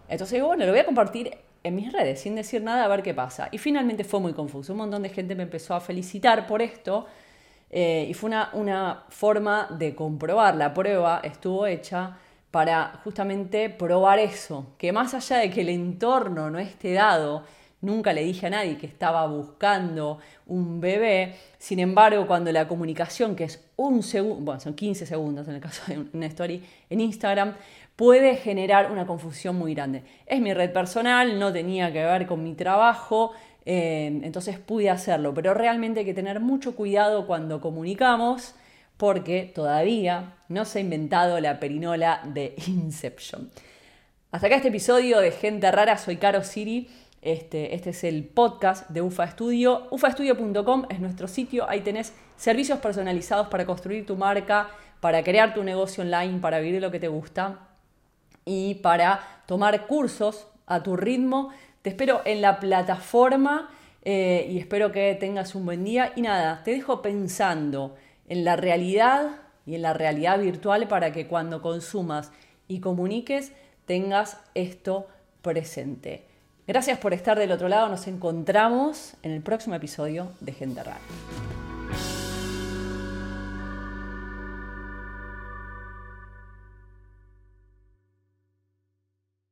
Entonces 0.08 0.34
digo, 0.34 0.46
bueno, 0.46 0.64
lo 0.64 0.70
voy 0.70 0.78
a 0.78 0.86
compartir 0.86 1.36
en 1.64 1.74
mis 1.74 1.92
redes 1.92 2.20
sin 2.20 2.36
decir 2.36 2.62
nada 2.62 2.84
a 2.84 2.88
ver 2.88 3.02
qué 3.02 3.12
pasa. 3.12 3.48
Y 3.50 3.58
finalmente 3.58 4.04
fue 4.04 4.20
muy 4.20 4.34
confuso. 4.34 4.72
Un 4.72 4.78
montón 4.78 5.02
de 5.02 5.08
gente 5.08 5.34
me 5.34 5.42
empezó 5.42 5.74
a 5.74 5.80
felicitar 5.80 6.46
por 6.46 6.62
esto 6.62 7.06
eh, 7.68 8.06
y 8.08 8.14
fue 8.14 8.28
una, 8.28 8.50
una 8.52 9.04
forma 9.08 9.66
de 9.68 9.96
comprobar. 9.96 10.54
La 10.54 10.72
prueba 10.72 11.22
estuvo 11.24 11.66
hecha 11.66 12.18
para 12.52 13.00
justamente 13.02 13.68
probar 13.68 14.20
eso, 14.20 14.74
que 14.78 14.92
más 14.92 15.12
allá 15.12 15.38
de 15.38 15.50
que 15.50 15.62
el 15.62 15.70
entorno 15.70 16.50
no 16.50 16.60
esté 16.60 16.92
dado, 16.92 17.42
Nunca 17.82 18.12
le 18.12 18.22
dije 18.22 18.46
a 18.46 18.50
nadie 18.50 18.78
que 18.78 18.86
estaba 18.86 19.26
buscando 19.26 20.18
un 20.46 20.80
bebé. 20.80 21.34
Sin 21.58 21.80
embargo, 21.80 22.26
cuando 22.28 22.52
la 22.52 22.68
comunicación, 22.68 23.34
que 23.34 23.44
es 23.44 23.62
un 23.76 24.02
segundo, 24.04 24.40
bueno, 24.40 24.60
son 24.60 24.74
15 24.74 25.04
segundos 25.04 25.48
en 25.48 25.56
el 25.56 25.60
caso 25.60 25.82
de 25.88 25.98
una 26.14 26.26
story 26.26 26.62
en 26.88 27.00
Instagram, 27.00 27.54
puede 27.96 28.36
generar 28.36 28.90
una 28.90 29.04
confusión 29.04 29.56
muy 29.56 29.74
grande. 29.74 30.04
Es 30.26 30.40
mi 30.40 30.54
red 30.54 30.72
personal, 30.72 31.38
no 31.38 31.52
tenía 31.52 31.92
que 31.92 32.04
ver 32.04 32.26
con 32.26 32.42
mi 32.44 32.54
trabajo, 32.54 33.32
eh, 33.66 34.20
entonces 34.22 34.58
pude 34.58 34.88
hacerlo, 34.88 35.34
pero 35.34 35.52
realmente 35.52 36.00
hay 36.00 36.06
que 36.06 36.14
tener 36.14 36.40
mucho 36.40 36.74
cuidado 36.76 37.26
cuando 37.26 37.60
comunicamos 37.60 38.54
porque 38.96 39.50
todavía 39.52 40.34
no 40.48 40.64
se 40.64 40.78
ha 40.78 40.82
inventado 40.82 41.40
la 41.40 41.58
perinola 41.58 42.20
de 42.24 42.54
Inception. 42.68 43.50
Hasta 44.30 44.46
acá 44.46 44.56
este 44.56 44.68
episodio 44.68 45.20
de 45.20 45.30
Gente 45.30 45.70
Rara, 45.70 45.98
soy 45.98 46.16
Caro 46.16 46.42
Siri. 46.42 46.88
Este, 47.22 47.76
este, 47.76 47.90
es 47.90 48.02
el 48.02 48.24
podcast 48.24 48.90
de 48.90 49.00
UFA 49.00 49.30
Studio. 49.30 49.86
ufastudio.com 49.92 50.86
es 50.90 50.98
nuestro 50.98 51.28
sitio. 51.28 51.70
Ahí 51.70 51.80
tenés 51.80 52.12
servicios 52.36 52.80
personalizados 52.80 53.46
para 53.46 53.64
construir 53.64 54.04
tu 54.04 54.16
marca, 54.16 54.70
para 54.98 55.22
crear 55.22 55.54
tu 55.54 55.62
negocio 55.62 56.02
online, 56.02 56.40
para 56.40 56.58
vivir 56.58 56.82
lo 56.82 56.90
que 56.90 56.98
te 56.98 57.06
gusta 57.06 57.68
y 58.44 58.74
para 58.76 59.20
tomar 59.46 59.86
cursos 59.86 60.48
a 60.66 60.82
tu 60.82 60.96
ritmo. 60.96 61.50
Te 61.82 61.90
espero 61.90 62.22
en 62.24 62.42
la 62.42 62.58
plataforma 62.58 63.70
eh, 64.04 64.48
y 64.50 64.58
espero 64.58 64.90
que 64.90 65.14
tengas 65.14 65.54
un 65.54 65.64
buen 65.64 65.84
día. 65.84 66.12
Y 66.16 66.22
nada, 66.22 66.64
te 66.64 66.72
dejo 66.72 67.02
pensando 67.02 67.94
en 68.26 68.44
la 68.44 68.56
realidad 68.56 69.42
y 69.64 69.76
en 69.76 69.82
la 69.82 69.92
realidad 69.92 70.40
virtual 70.40 70.88
para 70.88 71.12
que 71.12 71.28
cuando 71.28 71.62
consumas 71.62 72.32
y 72.66 72.80
comuniques 72.80 73.52
tengas 73.86 74.40
esto 74.54 75.06
presente. 75.40 76.31
Gracias 76.66 76.98
por 76.98 77.12
estar 77.12 77.38
del 77.38 77.50
otro 77.50 77.68
lado. 77.68 77.88
Nos 77.88 78.06
encontramos 78.06 79.14
en 79.22 79.32
el 79.32 79.42
próximo 79.42 79.74
episodio 79.74 80.30
de 80.40 80.52
Gente 80.52 80.82
Rara. 80.82 81.00